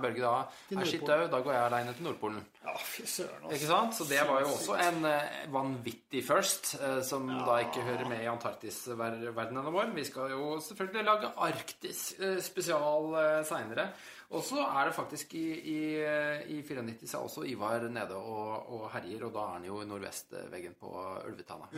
[0.00, 2.40] Børge da er «Nei, shit au, da går jeg alene til Nordpolen.
[2.64, 3.44] Ja, fy søren.
[3.44, 3.54] også.
[3.58, 3.94] Ikke sant?
[3.98, 8.22] Så det var jo også en eh, vanvittig first, eh, som da ikke hører med
[8.24, 9.92] i Antarktis-verdenen vår.
[9.94, 13.12] Vi skal jo selvfølgelig lage Arktis eh, spesial
[13.44, 13.90] seinere.
[14.28, 18.16] Og så er det faktisk i, i, eh, i 94 så er også Ivar nede
[18.18, 20.90] og, og herjer, og da er han jo i nordvestveggen på
[21.30, 21.70] Ulvetanna.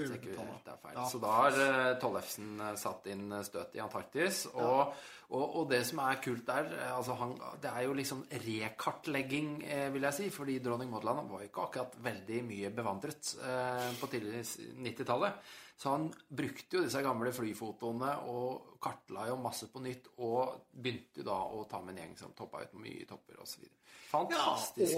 [0.96, 1.04] Ja.
[1.12, 4.42] Så da har eh, Tollefsen eh, satt inn støt i Antarktis.
[4.50, 4.96] Og,
[5.30, 9.52] og, og det som er kult der, eh, altså han, det er jo liksom rekartlegging,
[9.70, 10.30] eh, vil jeg si.
[10.34, 14.42] Fordi dronning Modeland var jo ikke akkurat veldig mye bevandret eh, på tidlig
[14.90, 15.54] 90-tallet.
[15.80, 20.10] Så han brukte jo disse gamle flyfotoene og kartla jo masse på nytt.
[20.20, 23.64] Og begynte da å ta med en gjeng som toppa ut mye topper osv.
[24.10, 24.42] Ja,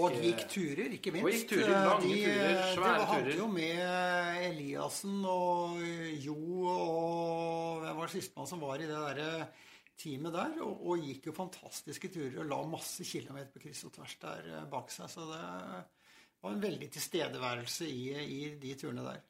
[0.01, 1.23] og gikk turer, ikke minst.
[1.23, 3.39] Og gikk turer, lange de, turer, svære de hadde turer.
[3.39, 5.83] jo med Eliassen og
[6.25, 9.49] Jo og Hvem var det sistemann som var i det derre
[10.03, 10.61] teamet der?
[10.67, 14.51] Og, og gikk jo fantastiske turer og la masse kilometer på kryss og tvers der
[14.51, 15.07] eh, bak seg.
[15.15, 15.43] Så det
[16.43, 19.29] var en veldig tilstedeværelse i, i de turene der.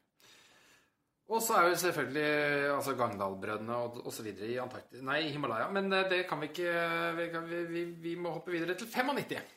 [1.32, 4.26] Og så er jo selvfølgelig altså Gangdal-brødrene osv.
[4.44, 5.70] i Antarktis Nei, Himalaya.
[5.72, 6.72] Men eh, det kan vi ikke
[7.16, 9.54] Vi, kan, vi, vi, må hoppe videre til 95.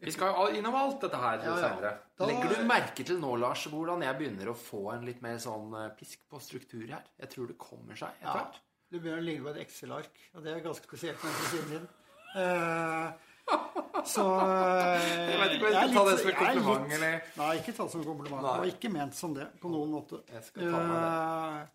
[0.00, 1.92] Vi skal jo innom alt dette her Ja, senere.
[2.18, 5.36] Da- Legger du merke til nå, Lars, hvordan jeg begynner å få en litt mer
[5.42, 7.04] sånn eh, pisk på struktur her?
[7.20, 10.42] Jeg tror det kommer seg etter Ja, du begynner å ligne på et Excel-ark, og
[10.42, 11.34] det er ganske spesielt med
[14.06, 14.24] så
[15.30, 17.20] Jeg vet ikke om jeg er skal ta det litt- som er kompliment, litt- eller
[17.40, 18.42] Nei, ikke ta det som en kompliment.
[18.42, 18.52] Nei.
[18.52, 20.20] Det var ikke ment som det på noen måte.
[20.32, 21.70] Jeg skal ta meg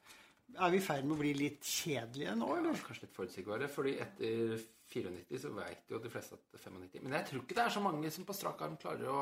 [0.59, 3.69] Eh, er vi i ferd med å bli litt kjedelige nå, Ja, kanskje litt forutsigbare.
[3.69, 4.59] fordi etter
[4.89, 7.03] 94 så veit jo de fleste at det er 95.
[7.03, 9.21] Men jeg tror ikke det er så mange som på strak arm klarer å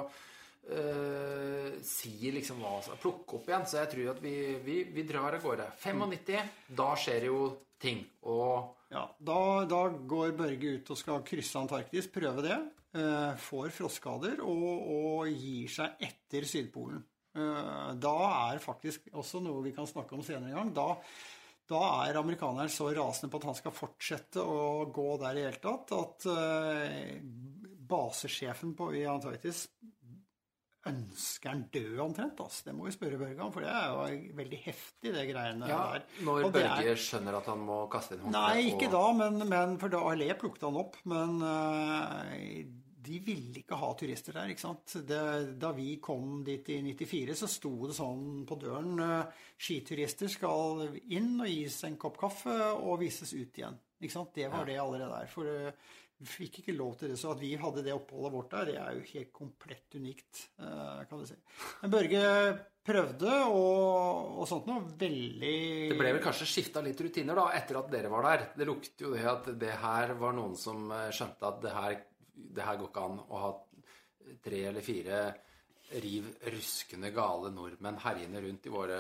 [0.72, 3.66] øh, si liksom hva Plukke opp igjen.
[3.68, 4.34] Så jeg tror at vi,
[4.66, 5.68] vi, vi drar av gårde.
[5.84, 6.50] 95,
[6.80, 7.40] da skjer jo
[7.80, 8.04] ting.
[8.24, 12.58] Og Ja, da, da går Børge ut og skal krysse Antarktis, prøve det.
[12.98, 14.68] Eh, får frostskader og,
[14.98, 17.02] og gir seg etter Sydpolen.
[17.38, 18.16] Eh, da
[18.52, 20.72] er faktisk også noe vi kan snakke om senere en gang.
[20.78, 20.88] Da,
[21.70, 25.62] da er amerikaneren så rasende på at han skal fortsette å gå der i hele
[25.62, 27.20] tatt, at eh,
[27.88, 29.68] basesjefen på, i Antarktis
[30.88, 32.40] ønsker han død omtrent.
[32.40, 32.62] Altså.
[32.70, 35.80] Det må vi spørre Børge om, for det er jo veldig heftig, det greiene ja,
[35.98, 36.06] der.
[36.24, 38.94] når Og det er- Børge skjønner at han må kaste inn håndkleet Nei, ikke og-
[38.96, 40.96] da, men, men for da Allé plukket han opp.
[41.12, 42.64] Men eh,
[43.08, 44.98] de ville ikke ha turister der, ikke sant.
[45.08, 45.22] Det,
[45.60, 50.86] da vi kom dit i 94, så sto det sånn på døren eh, Skiturister skal
[51.16, 53.80] inn og gis en kopp kaffe og vises ut igjen.
[54.02, 54.36] Ikke sant?
[54.36, 55.32] Det var det allerede der.
[55.32, 58.54] For eh, Vi fikk ikke lov til det, så at vi hadde det oppholdet vårt
[58.56, 61.38] der, det er jo helt komplett unikt, eh, kan du si.
[61.84, 62.24] Men Børge
[62.88, 64.86] prøvde og, og sånt noe.
[64.98, 65.58] Veldig
[65.92, 68.46] Det ble vel kanskje skifta litt rutiner da, etter at dere var der.
[68.58, 71.98] Det lukter jo det at det her var noen som eh, skjønte at det her,
[72.38, 73.52] det her går ikke an å ha
[74.44, 75.22] tre eller fire
[76.04, 78.98] riv ruskende gale nordmenn herjende rundt i våre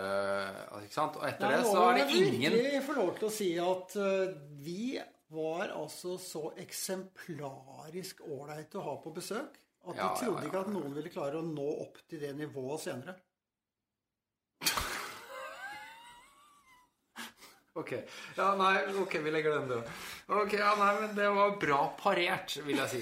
[0.86, 1.18] Ikke sant?
[1.20, 3.32] Og etter Nei, det så er det ingen jeg må virkelig få lov til å
[3.36, 4.82] si at eh, vi
[5.36, 9.58] var altså så eksemplarisk ålreite å ha på besøk
[9.88, 10.48] at Ja, de trodde ja, ja.
[10.48, 13.18] ikke at noen ville klare å nå opp til det nivået senere.
[17.78, 17.92] Ok.
[18.34, 19.90] Ja, nei, ok, vi legger den død.
[20.34, 23.02] Ok, ja, nei, men det var bra parert, vil jeg si.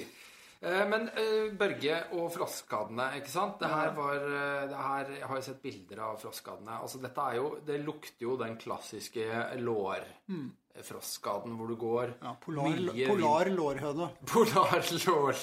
[0.62, 3.60] Eh, Men eh, Børge og frostskadene, ikke sant?
[3.62, 6.80] Det her var eh, det her, Jeg har jo sett bilder av frostskadene.
[6.82, 9.26] Altså, dette er jo Det lukter jo den klassiske
[9.62, 14.10] lårfrostskaden hvor du går Ja, polar, mye polar lårhøne.
[14.34, 15.36] Polar lår...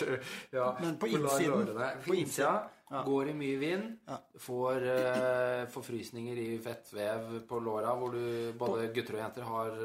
[0.52, 1.66] Ja, Men på innsiden.
[1.76, 2.54] På På innsida
[2.92, 3.00] Ja.
[3.06, 3.84] går i mye vind.
[4.04, 4.18] Ja.
[4.36, 9.78] Får uh, forfrysninger i fettvev på låra, hvor du både gutter og jenter har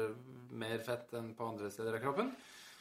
[0.52, 2.28] mer fett enn på andre steder av kroppen.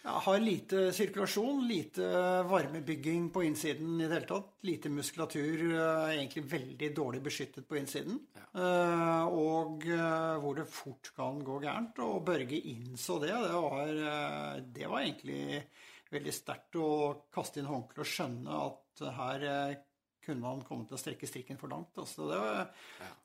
[0.08, 2.08] Har lite sirkulasjon, lite
[2.47, 4.53] varmebygging på innsiden i det hele tatt.
[4.68, 8.22] Lite muskulatur, eh, egentlig veldig dårlig beskyttet på innsiden.
[8.38, 9.26] Ja.
[9.28, 11.99] Og eh, hvor det fort kan gå gærent.
[12.05, 13.36] Og Børge innså det.
[13.36, 15.64] Det var, eh, det var egentlig
[16.14, 16.89] veldig sterkt å
[17.34, 19.76] kaste inn håndkleet og skjønne at her eh,
[20.28, 21.95] kunne man komme til å strekke strikken for langt.
[21.97, 22.39] Altså, det,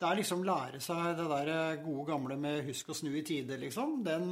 [0.01, 3.59] det er liksom lære seg det der gode gamle med 'husk å snu i tide',
[3.61, 3.99] liksom.
[4.07, 4.29] Den,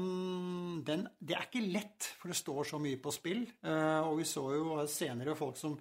[0.87, 3.43] den, det er ikke lett, for det står så mye på spill.
[3.63, 5.75] Eh, og vi så jo senere folk som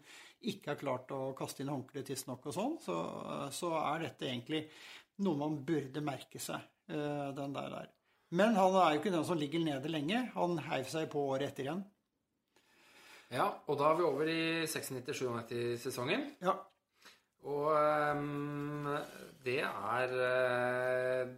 [0.49, 2.97] ikke har klart å kaste inn håndkleet tidsnok og sånn, så,
[3.51, 4.65] så er dette egentlig
[5.25, 7.89] noe man burde merke seg, eh, den der der.
[8.29, 10.27] Men han er jo ikke den som ligger nede lenge.
[10.35, 11.81] Han heiv seg på året etter igjen.
[13.33, 16.25] Ja, og da er vi over i 96-97-sesongen.
[16.41, 16.55] Ja,
[17.47, 18.89] Og um,
[19.45, 21.29] det er eh,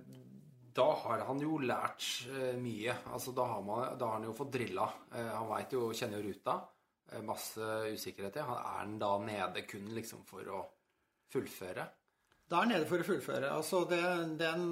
[0.74, 2.96] Da har han jo lært eh, mye.
[3.14, 4.88] Altså, da har, man, da har han jo fått drilla.
[5.14, 6.60] Eh, han veit jo, kjenner jo ruta.
[7.28, 8.22] Masse masse i.
[8.40, 10.62] Han er han da nede kun liksom for å
[11.32, 11.84] fullføre?
[12.52, 13.50] Da er han nede for å fullføre.
[13.52, 14.00] Altså, det,
[14.40, 14.64] den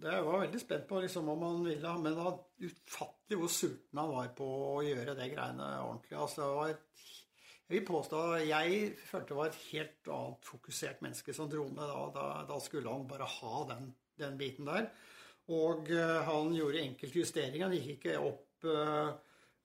[0.00, 3.52] Det jeg var veldig spent på liksom, om han ville Men det var ufattelig hvor
[3.52, 6.16] sulten han var på å gjøre det greiene ordentlig.
[6.16, 7.06] Altså, det var et,
[7.66, 11.74] jeg vil påstå Jeg følte det var et helt annet fokusert menneske som drone.
[11.74, 12.02] da.
[12.14, 13.88] Da, da skulle han bare ha den,
[14.22, 14.86] den biten der.
[15.50, 17.66] Og uh, han gjorde enkelte justeringer.
[17.66, 19.10] Han gikk ikke opp uh,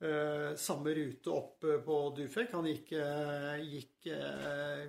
[0.01, 2.55] uh, samme rute opp på Dufek.
[2.57, 2.95] Han gikk,
[3.69, 4.09] gikk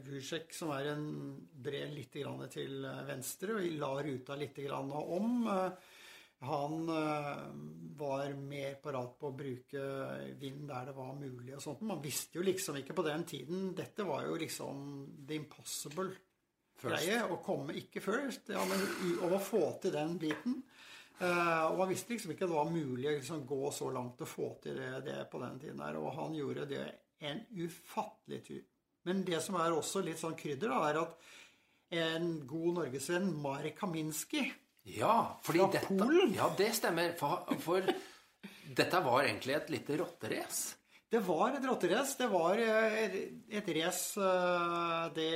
[0.09, 1.07] Vursek, som er en
[1.37, 5.35] bred litt til venstre, og la ruta litt om.
[5.53, 5.92] Eh,
[6.43, 7.43] han eh,
[7.99, 9.83] var mer parat på å bruke
[10.41, 11.85] vind der det var mulig og sånt.
[11.87, 14.81] Man visste jo liksom ikke på den tiden Dette var jo liksom
[15.29, 16.11] the impossible
[16.83, 17.21] greie.
[17.23, 18.83] Å komme ikke først, ja, men
[19.23, 20.59] å få til den biten.
[21.23, 24.25] Eh, og man visste liksom ikke at det var mulig å liksom gå så langt
[24.25, 26.01] og få til det, det på den tiden der.
[26.01, 26.87] Og han gjorde det
[27.23, 28.65] en ufattelig tur.
[29.07, 31.31] Men det som er også litt sånn krydder, da, er at
[32.03, 34.43] en god norgesvenn, Marek Kaminski
[34.85, 36.33] Ja, fordi Fra dette Polen?
[36.35, 37.13] Ja, det stemmer.
[37.19, 37.87] For, for
[38.75, 40.79] dette var egentlig et lite rotterace.
[41.13, 42.17] Det var et rotterace.
[42.19, 43.17] Det var eh,
[43.53, 45.29] et race, eh, det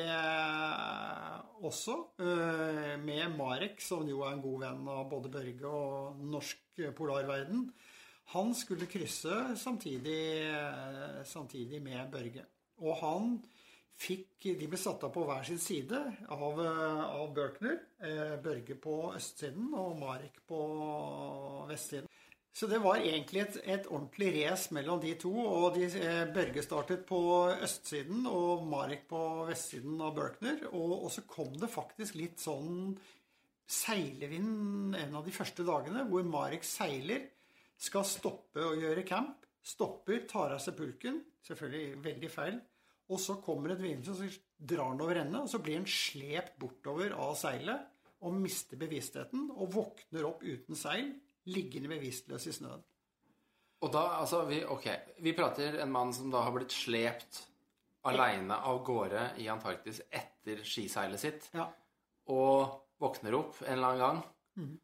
[1.62, 1.96] også.
[2.18, 7.68] eh, Med Marek, som jo er en god venn av både Børge og norsk polarverden.
[8.34, 10.50] Han skulle krysse samtidig,
[11.28, 12.42] samtidig med Børge.
[12.82, 13.28] Og han
[13.96, 17.80] fikk De ble satt av på hver sin side av, eh, av Børkner.
[18.00, 20.60] Eh, Børge på østsiden og Marek på
[21.70, 22.08] vestsiden.
[22.56, 25.32] Så det var egentlig et, et ordentlig race mellom de to.
[25.32, 27.20] Og de, eh, Børge startet på
[27.52, 30.62] østsiden og Marek på vestsiden av Børkner.
[30.72, 32.96] Og, og så kom det faktisk litt sånn
[33.66, 37.32] seilevind en av de første dagene, hvor Marek seiler,
[37.76, 39.44] skal stoppe og gjøre camp.
[39.66, 41.18] Stopper, tar av seg pulken.
[41.44, 42.60] Selvfølgelig veldig feil.
[43.12, 44.18] Og så kommer et vind som
[44.58, 47.84] drar han over ende, og så blir han slept bortover av seilet
[48.26, 51.12] og mister bevisstheten og våkner opp uten seil,
[51.46, 52.80] liggende bevisstløs i snøen.
[53.84, 54.86] Og da, altså vi, Ok,
[55.22, 57.42] vi prater en mann som da har blitt slept
[58.08, 61.68] aleine av gårde i Antarktis etter skiseilet sitt, Ja.
[62.32, 64.24] og våkner opp en eller annen gang
[64.56, 64.78] Mm.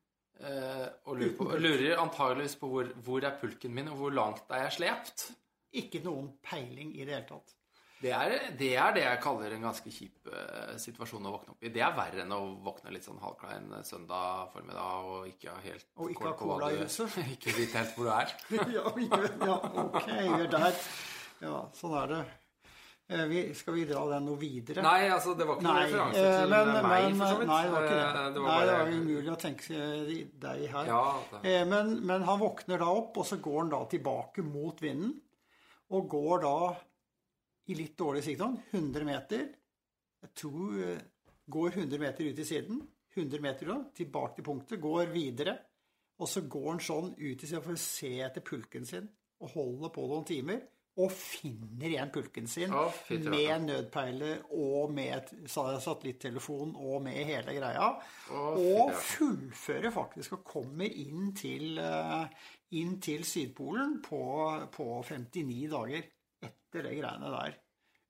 [1.06, 4.64] og lurer, på, lurer antageligvis på hvor, hvor er pulken min, og hvor langt er
[4.66, 5.30] jeg slept?
[5.72, 7.54] Ikke noen peiling i det hele tatt.
[8.02, 11.62] Det er, det er det jeg kaller en ganske kjip uh, situasjon å våkne opp
[11.62, 11.70] i.
[11.70, 15.86] Det er verre enn å våkne litt sånn halvklein søndag formiddag og ikke ha helt
[15.96, 17.18] Og ikke ha cola i huset.
[17.36, 18.36] ikke vite helt hvor du er.
[18.76, 20.86] ja, ja, ok, gjør er der.
[21.42, 22.22] Ja, sånn er det.
[23.12, 24.82] Eh, vi, skal vi dra den noe videre?
[24.84, 27.50] Nei, altså det var ikke noen referanse eh, til men, meg, men, for så vidt.
[27.50, 28.04] Nei, det var ikke det.
[28.06, 29.82] Eh, det var nei, det var umulig å tenke
[30.46, 30.92] deg her.
[30.92, 34.44] Ja, det- Eh, Men, men han våkner da opp, og så går han da tilbake
[34.46, 35.12] mot vinden.
[35.92, 36.56] Og går da
[37.72, 39.48] i litt dårlig sykdom, 100 meter.
[40.22, 41.08] Jeg tror eh,
[41.52, 42.82] Går 100 meter ut i siden.
[43.14, 44.80] 100 meter da, tilbake til punktet.
[44.80, 45.56] Går videre.
[46.22, 49.08] Og så går han sånn ut i siden for å se etter pulken sin.
[49.42, 50.62] Og holder på noen timer.
[51.02, 57.54] Og finner igjen pulken sin oh, fint, med nødpeiler og med satellittelefon og med hele
[57.56, 57.86] greia.
[58.28, 62.26] Oh, og fullfører faktisk og kommer inn til, eh,
[62.76, 64.20] inn til Sydpolen på,
[64.76, 66.12] på 59 dager
[66.72, 67.60] etter det greiene der.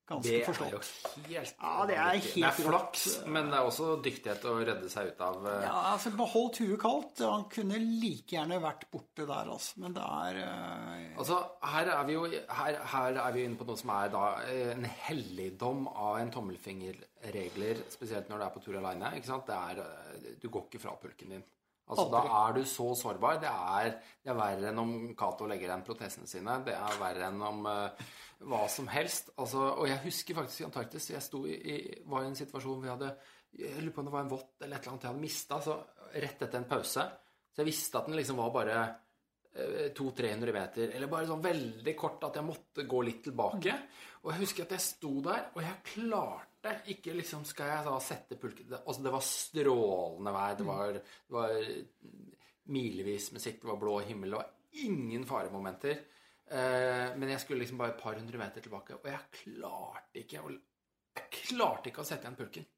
[0.02, 0.78] Ganske Det er jo
[1.30, 4.90] helt Ja, det er helt Det er flaks, men det er også dyktighet å redde
[4.90, 7.22] seg ut av eh, Ja, altså Beholdt huet kaldt.
[7.22, 9.78] Han kunne like gjerne vært borte der, altså.
[9.84, 11.06] Men det er uh...
[11.22, 11.38] Altså,
[11.70, 14.74] her er vi jo her, her er vi inne på noe som er da eh,
[14.74, 19.14] en helligdom av en tommelfingerregler, spesielt når du er på tur aleine.
[19.16, 19.46] Ikke sant?
[19.46, 21.46] Det er, du går ikke fra pulken din.
[21.90, 22.20] Altså, Aldri.
[22.28, 23.38] Da er du så sårbar.
[23.42, 26.56] Det er, det er verre enn om Cato legger igjen protesene sine.
[26.66, 28.10] Det er verre enn om uh,
[28.48, 29.32] hva som helst.
[29.36, 31.78] Altså, og jeg husker faktisk i Antarktis Jeg i, i,
[32.08, 33.12] var i en situasjon hvor jeg hadde
[33.58, 35.60] Jeg lurer på om det var en vått eller et eller annet jeg hadde mista.
[35.64, 35.78] Så
[36.12, 37.08] rett etter en pause.
[37.52, 41.96] Så jeg visste at den liksom var bare uh, 200-300 meter, eller bare sånn veldig
[41.98, 43.76] kort at jeg måtte gå litt tilbake.
[44.22, 46.51] Og jeg husker at jeg sto der, og jeg klarte
[46.92, 50.98] ikke liksom Skal jeg da sette pulken det, Altså, det var strålende vær, det var,
[50.98, 51.54] det var
[52.72, 56.04] milevis med sikt, det var blå himmel, det var ingen faremomenter.
[56.52, 60.44] Eh, men jeg skulle liksom bare et par hundre meter tilbake, og jeg klarte ikke
[61.12, 62.68] Jeg klarte ikke å sette igjen pulken.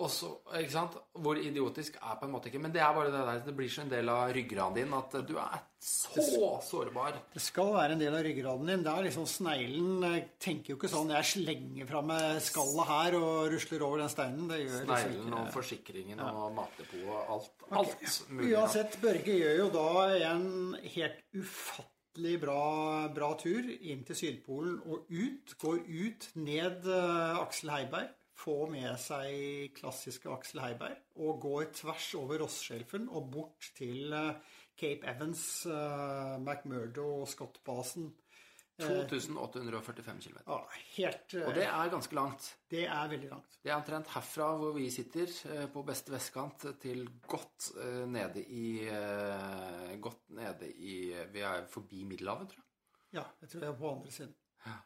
[0.00, 0.06] Nei.
[0.06, 0.94] Og så, ikke sant?
[1.20, 3.68] Hvor idiotisk er på en måte ikke Men det er bare det der det blir
[3.68, 7.18] så en del av ryggraden din at du er så sårbar.
[7.32, 8.82] Det skal være en del av ryggraden din.
[8.84, 13.16] Det er liksom Sneglen eh, tenker jo ikke sånn Jeg slenger fra meg skallet her
[13.20, 14.48] og rusler over den steinen.
[14.48, 16.32] Det gjør liksom Sneglen og forsikringen ja.
[16.32, 17.64] og matdepotet og alt.
[17.82, 18.52] Alt mulig.
[18.54, 19.88] Uansett, Børge gjør jo da
[20.30, 20.46] en
[20.96, 22.62] helt ufattelig bra,
[23.16, 25.56] bra tur inn til Sydpolen og ut.
[25.60, 28.16] Går ut, ned eh, Aksel Heiberg.
[28.40, 30.96] Får med seg klassiske Aksel Heiberg.
[31.20, 38.08] Og går tvers over Rossskjelfen og bort til eh, Cape Evans, eh, McMurdo og Scott-basen.
[38.80, 40.38] 2845 km.
[40.46, 40.58] Ja,
[40.96, 42.46] helt eh, Og det er ganske langt.
[42.70, 43.58] Det er veldig langt.
[43.62, 48.44] Det er omtrent herfra hvor vi sitter, eh, på beste vestkant, til godt eh, nede
[48.44, 52.68] i eh, Godt nede i Vi er forbi Middelhavet, tror jeg.
[53.20, 54.34] Ja, jeg tror jeg er på andre siden.
[54.66, 54.78] Ja.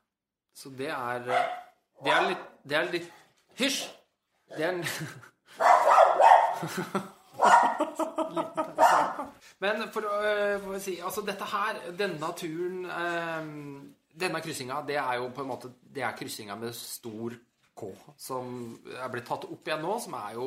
[0.54, 1.52] Så det er eh,
[2.04, 3.12] Det er litt Det er litt
[3.58, 3.88] Hysj!
[4.54, 4.84] Det er en
[9.64, 13.44] Men for å, eh, for å si Altså, dette her, denne turen eh,
[14.24, 17.34] Denne kryssinga, det er jo på en måte Det er kryssinga med stor
[17.74, 17.88] K
[18.20, 18.44] som
[18.86, 20.44] er blitt tatt opp igjen nå, som er jo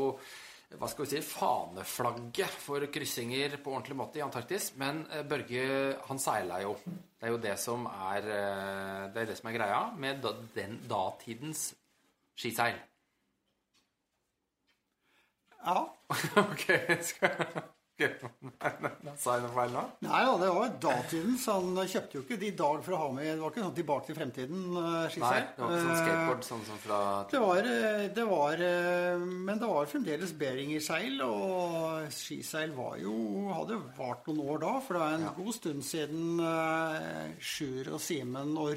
[0.75, 4.73] hva skal vi si, faneflagget for kryssinger på ordentlig måte i Antarktis.
[4.79, 5.61] Men eh, Børge,
[6.09, 6.73] han seila jo.
[6.87, 10.79] Det er jo det som er, eh, det er det som er greia med den
[10.89, 11.69] datidens
[12.35, 12.75] skiseil.
[15.65, 15.79] Ja.
[16.43, 16.67] ok,
[17.03, 17.65] skal jeg
[17.97, 19.83] Sa jeg noe feil nå?
[20.05, 23.07] Nei da, det var datiden, så han kjøpte jo ikke de dag for å ha
[23.15, 26.45] med Det var ikke sånn tilbake til fremtiden eh, Nei, det var ikke sånn skateboard
[26.45, 26.99] sånn som fra
[27.31, 33.15] Det var, eh, det var eh, Men det var fremdeles Beringer-seil, og skiseil var jo
[33.49, 34.73] hadde vart noen år da.
[34.85, 36.41] For det er en god stund siden
[37.41, 38.75] Sjur og Simen og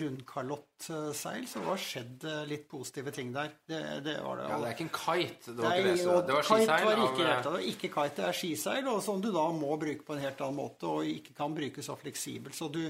[0.89, 3.51] rundkalott-seil, så det var skjedd eh, litt positive ting der.
[3.69, 4.47] Det, det var det.
[4.49, 5.55] Ja, det er ikke en kite.
[5.55, 6.03] Det var ikke det.
[6.03, 6.85] så Det var kite skiseil.
[6.87, 9.77] var ikke av- det var ikke kite, det er skiseil, og som du da må
[9.81, 12.55] bruke på en helt annen måte, og ikke kan bruke så fleksibelt.
[12.57, 12.81] Så du,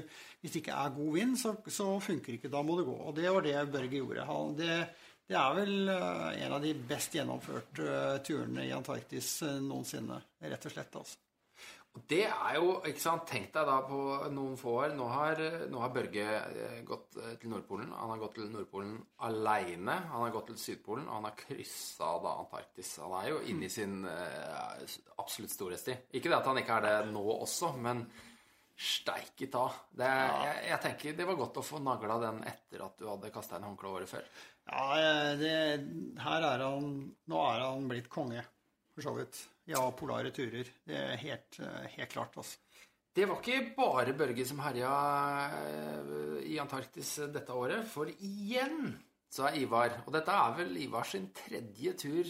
[0.41, 2.49] hvis det ikke er god vind, så, så funker ikke.
[2.51, 2.97] Da må du gå.
[3.09, 4.25] Og det var det Børge gjorde.
[4.25, 4.79] Han, det,
[5.27, 10.21] det er vel eh, en av de best gjennomførte eh, turene i Antarktis eh, noensinne.
[10.41, 11.17] Rett og slett, altså.
[11.91, 13.99] Det er jo, ikke sant, Tenk deg da på
[14.31, 14.93] noen få år.
[14.95, 17.91] Nå har, nå har Børge eh, gått eh, til Nordpolen.
[17.91, 18.95] Han har gått til Nordpolen
[19.27, 19.97] aleine.
[20.13, 22.93] Han har gått til Sydpolen, og han har kryssa da Antarktis.
[23.03, 26.07] Han er jo inne i sin eh, absolutt storhetstid.
[26.15, 28.05] Ikke det at han ikke er det nå også, men
[28.81, 29.67] steike ta.
[29.91, 33.33] Det, jeg, jeg tenker det var godt å få nagla den etter at du hadde
[33.33, 34.31] kasta inn håndkleet året før.
[34.71, 35.53] Ja, eh, det,
[36.21, 36.89] her er han
[37.29, 38.43] Nå er han blitt konge,
[39.01, 39.39] for så vidt.
[39.71, 40.69] Ja, polare turer.
[40.85, 42.57] Det er helt, eh, helt klart, altså.
[43.13, 44.91] Det var ikke bare Børge som herja
[46.47, 48.93] i Antarktis dette året, for igjen
[49.31, 52.23] så er Ivar Og dette er vel Ivar sin tredje tur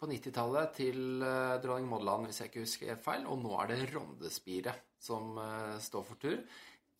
[0.00, 1.20] på 90-tallet til
[1.60, 3.26] dronning Maud hvis jeg ikke husker feil.
[3.26, 5.36] Og nå er det Rondespiret som
[5.78, 6.40] står for tur.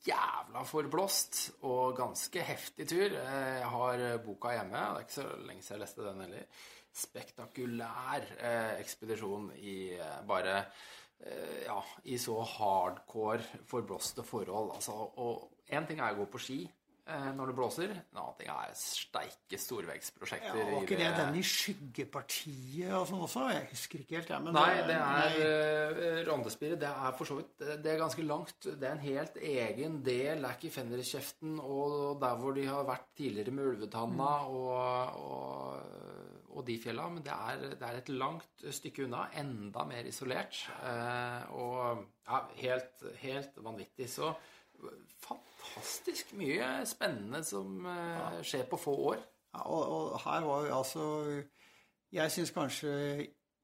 [0.05, 3.09] Jævla forblåst og ganske heftig tur.
[3.09, 4.77] Jeg har boka hjemme.
[4.77, 6.45] Det er ikke så lenge siden jeg leste den heller.
[6.99, 8.25] Spektakulær
[8.79, 9.79] ekspedisjon i
[10.27, 10.63] bare
[11.19, 14.75] Eh, ja, i så hardcore forblåste forhold.
[14.77, 17.95] Altså, og én ting er å gå på ski eh, når det blåser.
[17.97, 20.61] En annen ting er steike storveggsprosjekter.
[20.61, 23.49] Ja, var ikke det, det den i skyggepartiet og sånn også?
[23.51, 24.33] Jeg husker ikke helt.
[24.37, 26.79] Ja, men nei, det er uh, Rondespiret.
[26.85, 28.71] Det er for så vidt det er ganske langt.
[28.71, 30.39] Det er en helt egen del.
[30.39, 34.55] Det er ikke Fenriskjeften og der hvor de har vært tidligere med Ulvetanna mm.
[34.55, 39.29] og, og og de fjella, men det er, det er, et langt stykke unna.
[39.39, 40.65] Enda mer isolert.
[40.83, 44.09] Eh, og ja, helt, helt vanvittig.
[44.11, 44.33] Så
[45.23, 49.23] fantastisk mye spennende som eh, skjer på få år.
[49.55, 51.05] Ja, og, og, her var jo altså
[52.13, 52.91] Jeg syns kanskje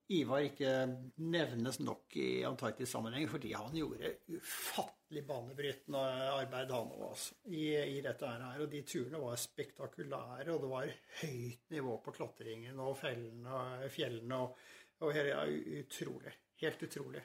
[0.08, 0.70] Ivar ikke
[1.16, 6.00] nevnes nok i Antarktis-sammenheng, fordi han gjorde ufattelig banebrytende
[6.34, 8.62] arbeid, han òg, altså, i, i, dette her.
[8.64, 14.40] Og de turene var spektakulære, og det var høyt nivå på klatringen og fellene, fjellene.
[14.40, 14.58] Og,
[15.04, 15.46] og her, ja,
[15.80, 16.34] utrolig.
[16.64, 17.22] Helt utrolig.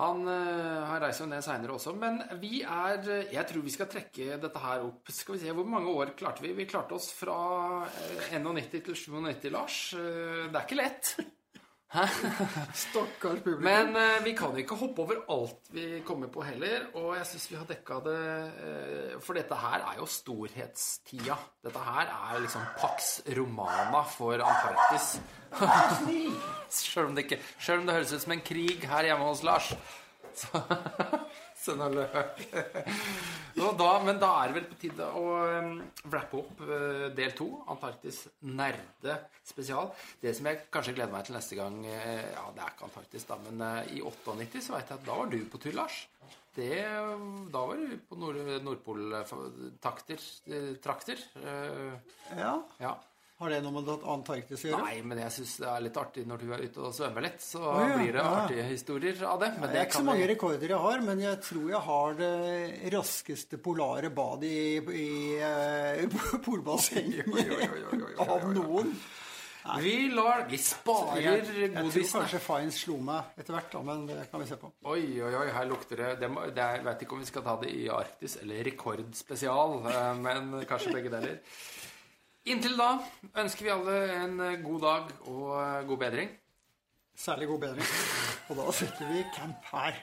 [0.00, 3.90] Han, uh, han reiser jo ned seinere også, men vi er Jeg tror vi skal
[3.92, 5.10] trekke dette her opp.
[5.12, 6.54] Skal vi se, Hvor mange år klarte vi?
[6.56, 7.84] Vi klarte oss fra
[8.32, 9.78] 91 til 97, Lars.
[9.92, 11.14] Uh, det er ikke lett.
[11.92, 13.64] Stakkars publikum.
[13.66, 16.86] Men uh, vi kan ikke hoppe over alt vi kommer på heller.
[16.96, 21.36] Og jeg syns vi har dekka det uh, For dette her er jo storhetstida.
[21.64, 25.14] Dette her er liksom Pax Romana for Antarktis.
[26.72, 29.74] Sjøl om, om, det høres ut som en krig her hjemme hos Lars.
[30.32, 30.48] Så
[31.62, 31.82] Sønn
[33.62, 35.24] og men da er det vel på tide å
[36.10, 37.46] wrappe opp uh, del to.
[37.70, 39.14] Antarktis nerde
[39.46, 39.92] spesial.
[40.22, 41.92] Det som jeg kanskje gleder meg til neste gang uh,
[42.32, 45.14] Ja, det er ikke Antarktis, da, men uh, i 98 så veit jeg at da
[45.20, 45.96] var du på tur, Lars.
[46.52, 46.82] Det,
[47.54, 48.36] da var du på Nord
[48.66, 50.20] Nordpol-trakter.
[52.36, 52.54] ja.
[52.82, 52.92] ja.
[53.42, 54.82] Har det noe med Antarktis å gjøre?
[54.86, 57.40] Nei, men jeg syns det er litt artig når du er ute og svømmer litt.
[57.42, 58.34] Så oh, ja, blir det ja.
[58.38, 59.48] artige historier av det.
[59.56, 62.14] Men det, det er ikke så mange rekorder jeg har, men jeg tror jeg har
[62.20, 65.08] det raskeste polare badet i, i,
[65.42, 68.94] uh, polbassenget av noen.
[69.62, 69.82] Nei.
[69.82, 71.82] Vi lar Vi sparer godisene.
[71.82, 74.70] Jeg tror kanskje Fines slo meg etter hvert, men det kan vi se på.
[74.90, 77.54] Oi, oi, oi, her lukter det, det, det Jeg vet ikke om vi skal ta
[77.62, 81.38] det i Arktis eller rekordspesial, eh, men kanskje begge deler.
[82.42, 82.96] Inntil da
[83.38, 86.30] ønsker vi alle en eh, god dag og eh, god bedring.
[87.14, 87.92] Særlig god bedring.
[88.50, 90.00] Og da setter vi camp her.